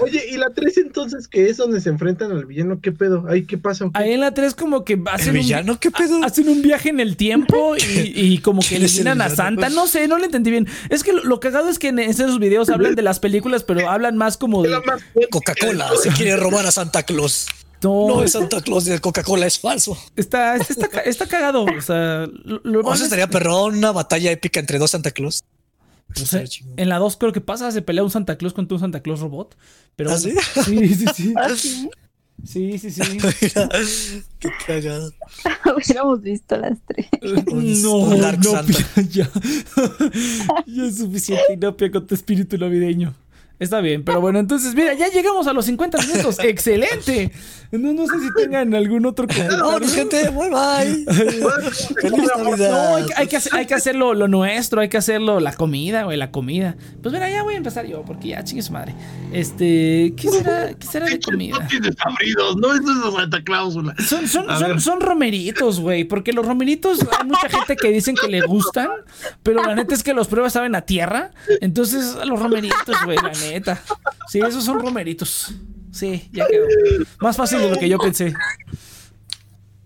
[0.00, 2.80] Oye, ¿y la 3 entonces que es donde se enfrentan al villano?
[2.80, 3.24] ¿Qué pedo?
[3.28, 3.86] ¿Ahí qué pasa?
[3.94, 5.80] Ahí en la 3 como que ¿El hacen un, villano?
[5.80, 6.22] ¿Qué pedo?
[6.22, 9.34] hacen un viaje en el tiempo y, y como que ¿Quién es el eliminan a?
[9.34, 9.68] Santa.
[9.70, 10.68] No sé, no lo entendí bien.
[10.90, 13.88] Es que lo, lo cagado es que en esos videos hablan de las películas, pero
[13.90, 14.70] hablan más como de...
[15.30, 17.46] Coca-Cola se quiere robar a Santa Claus.
[17.82, 19.96] No, No, es Santa Claus de Coca-Cola, es falso.
[20.16, 21.64] está, está, está, ca- está cagado.
[21.64, 25.10] O sea, lo, lo O sea, es- estaría perrón una batalla épica entre dos Santa
[25.12, 25.44] Claus.
[26.32, 26.72] Eh, chingón.
[26.78, 29.20] en la 2 creo que pasa, se pelea un Santa Claus contra un Santa Claus
[29.20, 29.56] robot.
[29.94, 30.40] Pero ¿Ah, bueno.
[30.64, 31.34] sí, sí, sí.
[31.36, 31.90] Ah, sí.
[32.44, 33.02] Sí, sí, sí.
[33.12, 33.68] Mira,
[34.38, 35.12] qué cagado.
[35.76, 37.06] Hubiéramos visto las tres.
[37.82, 38.72] No, no, Santa.
[39.10, 39.28] Ya.
[40.66, 43.12] ya es suficiente, Inopia, con tu espíritu navideño.
[43.58, 46.38] Está bien, pero bueno, entonces, mira, ya llegamos a los 50 minutos.
[46.44, 47.32] ¡Excelente!
[47.72, 49.58] No, no sé si tengan algún otro comentario.
[49.58, 51.04] No, gente, bye bye.
[52.00, 52.96] Feliz No, Navidad.
[52.96, 56.04] hay, que- hay que hacer, hay que hacerlo lo nuestro, hay que hacerlo la comida,
[56.04, 56.76] güey, la comida.
[57.02, 58.94] Pues mira, ya voy a empezar yo, porque ya chingue su madre.
[59.32, 61.58] Este, ¿qué será, qué será de comida?
[61.58, 63.94] Pinches desabridos, no, eso es Santa Cláusula.
[64.06, 68.28] Son, son, son, son romeritos, güey, porque los romeritos hay mucha gente que dicen que
[68.28, 68.88] le gustan,
[69.42, 71.32] pero la neta es que los pruebas saben a tierra.
[71.60, 73.47] Entonces, los romeritos, güey, la neta.
[74.28, 75.52] Sí, esos son romeritos.
[75.92, 76.66] Sí, ya quedó.
[77.20, 78.34] Más fácil de lo que yo pensé.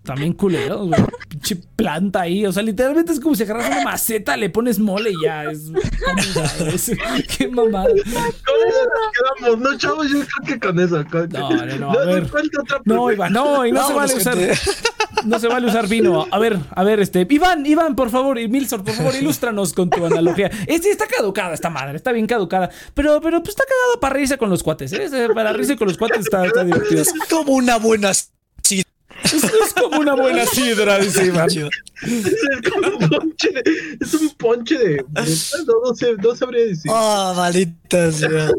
[0.03, 1.01] También culeros, güey.
[1.29, 2.45] Pinche planta ahí.
[2.45, 5.45] O sea, literalmente es como si agarras una maceta, le pones mole y ya.
[5.45, 5.71] Es
[7.39, 7.87] Qué mamada.
[7.89, 10.09] Con eso nos quedamos, ¿no, chavos?
[10.11, 11.05] Yo creo que con eso.
[11.09, 12.29] con- No, no, no, a ver.
[12.85, 13.13] No.
[13.13, 14.37] Iván, no, y no se Vámonos, vale usar.
[14.37, 14.55] gente.
[15.25, 16.27] No se vale usar vino.
[16.31, 17.27] A ver, a ver, este.
[17.29, 20.51] Iván, Iván, por favor, y Milsor, por favor, ilústranos con tu analogía.
[20.66, 22.70] Este está caducada esta madre, está bien caducada.
[22.95, 25.29] Pero, pero, pues está cagado para reírse con los cuates, ¿eh?
[25.35, 27.03] Para reírse con los cuates está, está divertido.
[27.03, 28.12] Es como una buena.
[29.25, 31.49] Es, es como una buena sidra, dice Iván.
[31.49, 33.62] Es como un ponche de.
[34.01, 34.97] Es un ponche de.
[35.07, 36.91] no, no sé, no sabría decir.
[36.93, 38.51] Oh, maldita sea.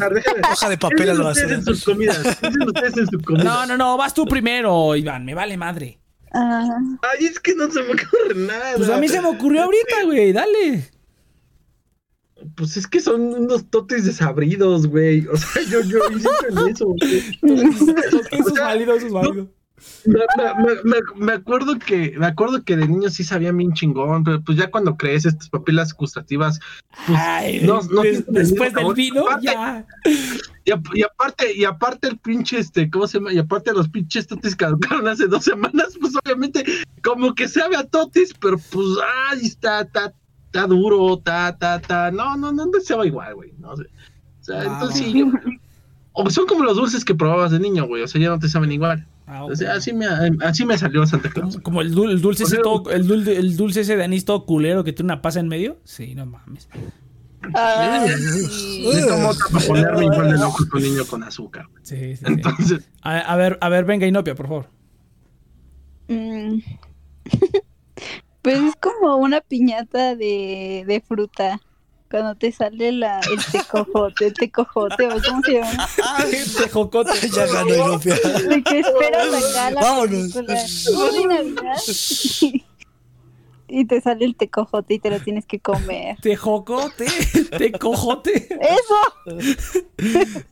[0.52, 1.56] hoja de papel a la ustedes basura.
[1.56, 2.38] en sus comidas.
[2.42, 3.46] Piensen ustedes en sus comidas.
[3.46, 6.00] No, no, no, vas tú primero, Iván, me vale madre.
[6.34, 6.68] Ah,
[7.04, 8.74] Ay, es que no se me ocurre nada.
[8.76, 10.90] Pues a mí se me ocurrió ahorita, güey, dale.
[12.56, 15.28] Pues es que son unos totes desabridos, güey.
[15.28, 17.40] O sea, yo, yo insisto en eso, güey.
[18.32, 19.50] Eso es válido, eso es válido.
[20.06, 20.16] Me,
[20.64, 24.42] me- me- me acuerdo que me acuerdo que de niño sí sabía bien chingón, pero
[24.42, 26.58] pues ya cuando creces tus papilas gustativas,
[27.06, 27.82] pues, Ay, no-
[28.30, 29.86] después del vino, ya.
[30.64, 33.34] y, ap- y aparte, y aparte el pinche este, ¿cómo se llama?
[33.34, 36.64] Y aparte los pinches totis caducaron hace dos semanas, pues obviamente
[37.04, 38.88] como que sabe a totis, pero pues
[39.32, 40.14] ay, está, está,
[40.54, 43.84] está duro, está, está, está, no, no, no, no se va igual, güey, no sé.
[44.42, 45.32] O sea, Ah, entonces sí, yo-
[46.14, 48.48] o son como los dulces que probabas de niño, güey, o sea, ya no te
[48.48, 49.08] saben igual.
[49.26, 50.06] Ah, O sea, así me,
[50.42, 51.54] así me salió Santa Claus.
[51.56, 54.04] Como, como el, dul- el dulce O ese todo- el, dulce, el dulce ese de
[54.04, 55.78] anís todo culero que tiene una pasa en medio.
[55.86, 56.68] Sí, no mames.
[57.42, 58.86] sí.
[58.94, 59.02] Me
[59.52, 61.68] para ponerme igual de loco con niño con azúcar.
[61.72, 61.84] güey.
[61.84, 62.24] Sí, sí, sí.
[62.28, 64.70] Entonces, A, a ver, a ver, venga, Inopia, por favor.
[66.10, 66.60] Mm.
[68.44, 71.60] Pues es como una piñata de, de fruta.
[72.12, 75.90] Cuando te sale la, el tecojote, el tecojote, o cómo se llama.
[76.60, 77.12] Tejocote.
[77.36, 78.14] Ya ganó Inopia.
[78.16, 80.34] De que esperas acá la Vámonos.
[80.34, 80.64] película.
[80.96, 81.78] "Oh, de Navidad",
[83.68, 86.18] Y te sale el tecojote y te lo tienes que comer.
[86.22, 87.06] Tejocote.
[87.58, 88.48] Tecojote.
[88.62, 89.00] ¡Eso!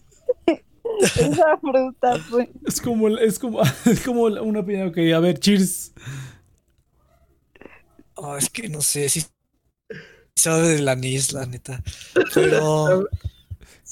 [0.99, 2.49] Esa fruta, pues.
[2.65, 4.87] Es como, es como, es como una opinión.
[4.87, 5.93] Ok, a ver, cheers.
[8.23, 9.25] Oh, es que no sé si
[10.35, 11.81] sabe del anís, la neta.
[12.35, 13.07] Pero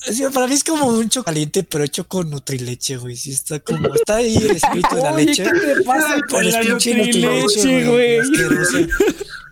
[0.34, 3.16] para mí es como un chocolate, pero hecho con nutrileche, güey.
[3.16, 5.44] Sí, está como, está ahí el espíritu de la Oye, leche.
[5.44, 8.20] ¿qué te pasa con la nutrileche, güey?
[8.20, 8.78] asqueroso.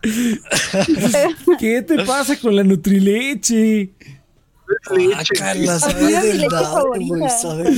[1.60, 3.90] ¿Qué te pasa con la nutrileche?
[4.96, 5.14] Mi
[5.80, 6.48] sabe del
[7.00, 7.30] güey.
[7.30, 7.70] Sabe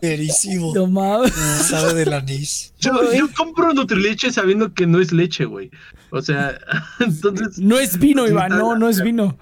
[0.00, 0.72] culerísimo.
[0.74, 1.32] No mames.
[1.68, 2.72] Sabe del anís.
[2.80, 5.70] yo, yo compro Nutrileche sabiendo que no es leche, güey.
[6.10, 6.58] O sea,
[7.00, 8.50] entonces, No es vino, Iván.
[8.50, 9.38] No, no es vino.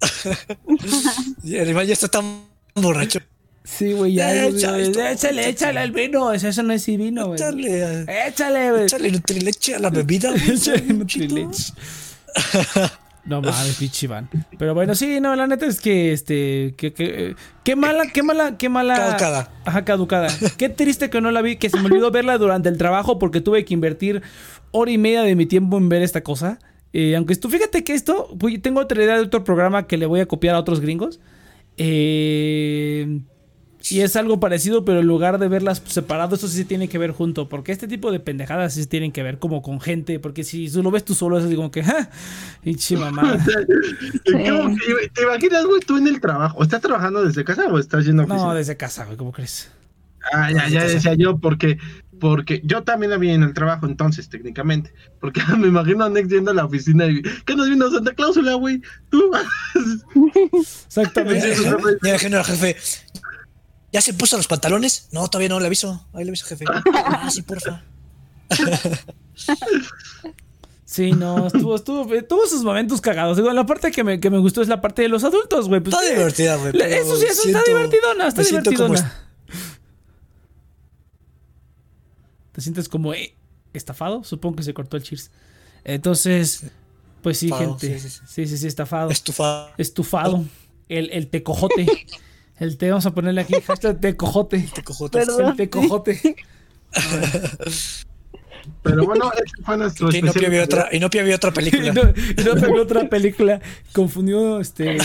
[1.44, 2.42] Además ya está tan
[2.74, 3.20] borracho.
[3.64, 4.46] Sí, güey, ya.
[4.46, 6.32] Echa esto, échale, échale al vino.
[6.32, 7.36] Eso no es vino, güey.
[7.38, 8.84] Échale, a- Échale, güey.
[8.84, 10.34] échale nutrileche a la bebida.
[10.48, 11.72] Échale Nutrileche.
[13.28, 14.28] No mames, pinche Iván.
[14.58, 18.56] Pero bueno, sí, no, la neta es que, este, que, que, qué mala, qué mala,
[18.56, 18.96] qué mala.
[18.96, 19.50] Caducada.
[19.66, 20.28] Ajá, caducada.
[20.56, 23.42] Qué triste que no la vi, que se me olvidó verla durante el trabajo porque
[23.42, 24.22] tuve que invertir
[24.70, 26.58] hora y media de mi tiempo en ver esta cosa.
[26.94, 30.20] Eh, aunque esto, fíjate que esto, tengo otra idea de otro programa que le voy
[30.20, 31.20] a copiar a otros gringos.
[31.76, 33.20] Eh,
[33.90, 36.98] y es algo parecido, pero en lugar de verlas separado, eso sí se tiene que
[36.98, 37.48] ver junto.
[37.48, 40.18] Porque este tipo de pendejadas sí se tienen que ver como con gente.
[40.18, 42.10] Porque si tú lo ves tú solo, es así como que, ¡ja!
[42.62, 43.38] Pinche mamada.
[44.24, 46.62] ¿cómo que- ¿te imaginas, güey, tú en el trabajo?
[46.62, 48.54] ¿Estás trabajando desde casa o estás yendo a No, oficina?
[48.54, 49.70] desde casa, güey, ¿cómo crees?
[50.32, 51.78] Ah, ya, ya decía yo, porque,
[52.20, 54.92] porque yo también había en el trabajo entonces, técnicamente.
[55.20, 58.54] Porque me imagino a Nex yendo a la oficina y, ¿qué nos vino Santa Cláusula,
[58.54, 58.82] güey?
[59.08, 59.30] Tú.
[60.86, 61.54] Exactamente.
[62.02, 62.76] Imagino al jefe.
[63.92, 65.08] ¿Ya se puso los pantalones?
[65.12, 66.06] No, todavía no le aviso.
[66.12, 66.64] Ahí le aviso, jefe.
[66.94, 67.82] Ah, sí, porfa.
[70.84, 73.36] Sí, no, estuvo, estuvo, eh, tuvo sus momentos cagados.
[73.36, 75.82] Digo, la parte que me, que me gustó es la parte de los adultos, güey.
[75.82, 76.72] Pues, Está eh, divertida, güey.
[76.80, 79.14] Eso sí, eso siento- está divertidona, está divertidona.
[82.52, 83.34] ¿Te sientes como eh,
[83.74, 84.24] estafado?
[84.24, 85.30] Supongo que se cortó el cheers.
[85.84, 86.72] Entonces, pues
[87.22, 87.98] Pues sí, Estufado, gente.
[88.00, 88.24] sí, sí, sí.
[88.26, 89.10] Sí, sí, sí, estafado.
[89.10, 89.70] Estufado.
[89.76, 90.44] Estufado.
[90.88, 92.06] El, el tecojote.
[92.60, 93.54] El te vamos a ponerle aquí.
[93.66, 94.58] Hashtag tecojote.
[94.74, 95.26] Te cojotas.
[95.26, 95.46] Perdón.
[95.50, 96.36] El tecojote.
[98.82, 100.50] Pero bueno, ese fue nuestro Y no especial.
[100.50, 101.92] vio otra, y no vio otra Y película.
[101.92, 103.60] no, y no pegó otra película.
[103.92, 104.98] Confundió este.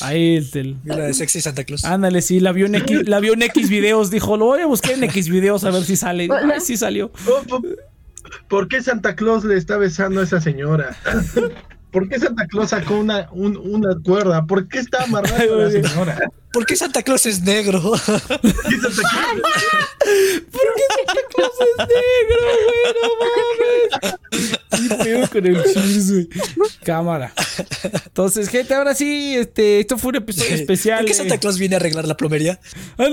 [0.00, 0.76] Ahí el.
[0.84, 1.84] la de Sexy Santa Claus.
[1.84, 4.10] Ándale, sí, la vio en X, la vio en X videos.
[4.10, 6.28] Dijo, lo voy a buscar en X videos a ver si sale.
[6.30, 7.10] Ay, sí salió.
[7.26, 7.62] Oh, oh,
[8.48, 10.96] ¿Por qué Santa Claus le está besando a esa señora?
[11.94, 14.44] ¿Por qué Santa Claus sacó una, un- una cuerda?
[14.44, 16.18] ¿Por qué está amarrando a la señora?
[16.52, 17.80] ¿Por qué Santa Claus es negro?
[17.82, 18.00] ¿Por
[18.40, 19.02] qué Santa
[21.34, 21.52] Claus?
[21.60, 23.90] Es negro, güey, no mames.
[24.70, 26.28] ¿Qué pedo con el Cheers, güey?
[26.84, 27.32] Cámara.
[28.06, 30.98] Entonces, gente, ahora sí, este, esto fue un episodio especial.
[30.98, 31.14] ¿Por qué.
[31.14, 32.60] Santa Claus viene a arreglar la plomería?
[32.98, 33.08] ¿Por,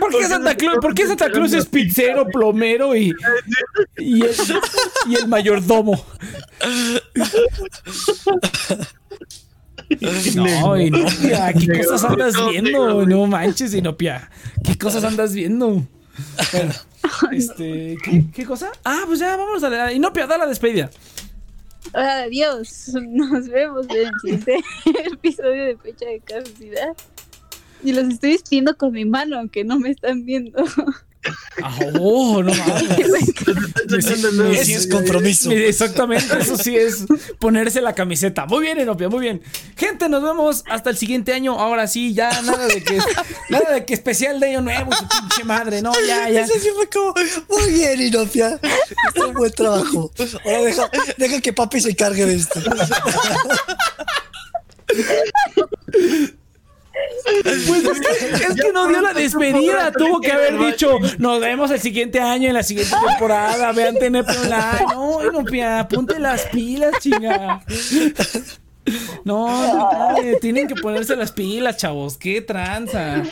[0.00, 3.12] por qué Santa Claus, por qué Santa Claus es pizzero, plomero y,
[3.98, 4.34] y, el,
[5.08, 5.81] y el mayordomo?
[10.34, 11.90] No, Inopia, ¿qué Negro.
[11.90, 12.70] cosas andas viendo?
[12.70, 14.30] negro, No manches, Inopia.
[14.64, 15.86] ¿Qué cosas andas viendo?
[16.52, 16.72] Bueno,
[17.32, 18.70] este, ¿qué, qué cosa?
[18.84, 20.90] Ah, pues ya, vamos a la Inopia, da la despedida.
[21.92, 22.88] Adiós.
[22.94, 24.56] Nos vemos en el siguiente
[25.12, 26.96] episodio de Fecha de Caducidad.
[27.84, 30.64] Y los estoy despidiendo con mi mano, aunque no me están viendo.
[31.98, 34.68] Oh, no mames.
[34.68, 35.50] Es compromiso.
[35.50, 37.04] Exactamente, eso sí es
[37.38, 38.46] ponerse la camiseta.
[38.46, 39.42] Muy bien, Enopia, muy bien.
[39.76, 41.58] Gente, nos vemos hasta el siguiente año.
[41.58, 42.98] Ahora sí, ya nada de que
[43.50, 45.82] nada de que especial de año nuevo, su pinche madre.
[45.82, 46.44] No, ya, ya.
[46.44, 47.14] Ese sí fue como,
[47.48, 48.58] muy bien, Inopia.
[49.14, 50.10] Es un buen trabajo.
[50.44, 52.60] Ahora deja, deja que papi se encargue de esto.
[57.42, 59.92] Pues es que, es que no dio la despedida.
[59.92, 63.72] Tuvo que haber dicho, nos vemos el siguiente año en la siguiente temporada.
[63.72, 64.86] Vean tener online.
[64.92, 67.62] No, Enopia, ponte las pilas, chinga.
[69.24, 69.90] No, no,
[70.22, 72.16] no, tienen que ponerse las pilas, chavos.
[72.16, 73.22] Qué tranza.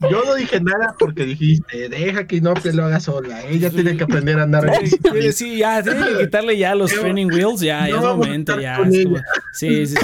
[0.00, 3.44] Yo no dije nada porque dijiste, deja que Inopia lo haga sola.
[3.46, 7.26] Ella tiene que aprender a andar Sí, sí, ya, tienen que quitarle ya los training
[7.26, 8.78] wheels, ya, ya no es vamos a momento, ya.
[8.90, 9.06] Sí,
[9.52, 9.96] sí, sí.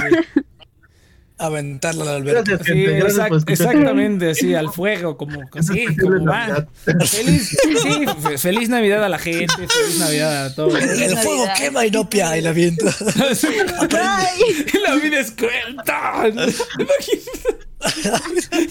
[1.38, 2.42] Aventarla a la alberca.
[2.42, 2.92] Gracias, Sí, gente.
[2.98, 6.66] Gracias exact- exactamente, así, al fuego, como así, como va.
[7.06, 7.48] Feliz,
[7.82, 10.74] sí, fe- feliz Navidad a la gente, feliz Navidad a todos.
[10.80, 11.54] El fuego Navidad.
[11.58, 12.84] quema Inopia y la viento.
[14.00, 14.66] ¡Ay!
[14.86, 15.76] La vida es cruel.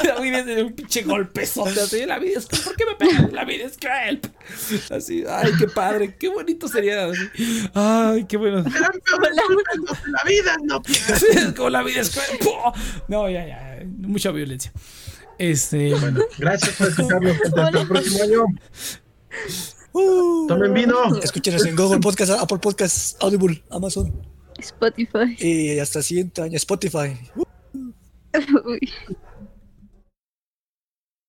[0.03, 2.05] La vida es un pinche golpezote así.
[2.05, 2.63] La vida es cruel.
[2.63, 3.33] ¿Por qué me pegan?
[3.33, 4.21] La vida es cruel.
[4.89, 6.15] Así, ay, qué padre.
[6.17, 7.05] Qué bonito sería.
[7.05, 7.21] así.
[7.73, 8.63] Ay, qué bueno.
[8.63, 10.57] La vida,
[11.27, 12.39] es como la vida es cruel.
[12.39, 12.73] ¡Pum!
[13.07, 13.83] No, ya, ya.
[13.85, 14.71] Mucha violencia.
[15.37, 15.93] Este.
[15.95, 17.37] Bueno, gracias por escucharnos.
[17.45, 18.45] Hasta el próximo año.
[19.93, 20.47] Uh.
[20.47, 21.17] Tomen vino.
[21.17, 24.13] Escúchenos en Google Podcast, Apple Podcast, Audible, Amazon.
[24.59, 25.35] Spotify.
[25.39, 27.17] Y hasta el siguiente año, Spotify.
[27.35, 27.45] Uy.
[28.65, 28.79] Ui.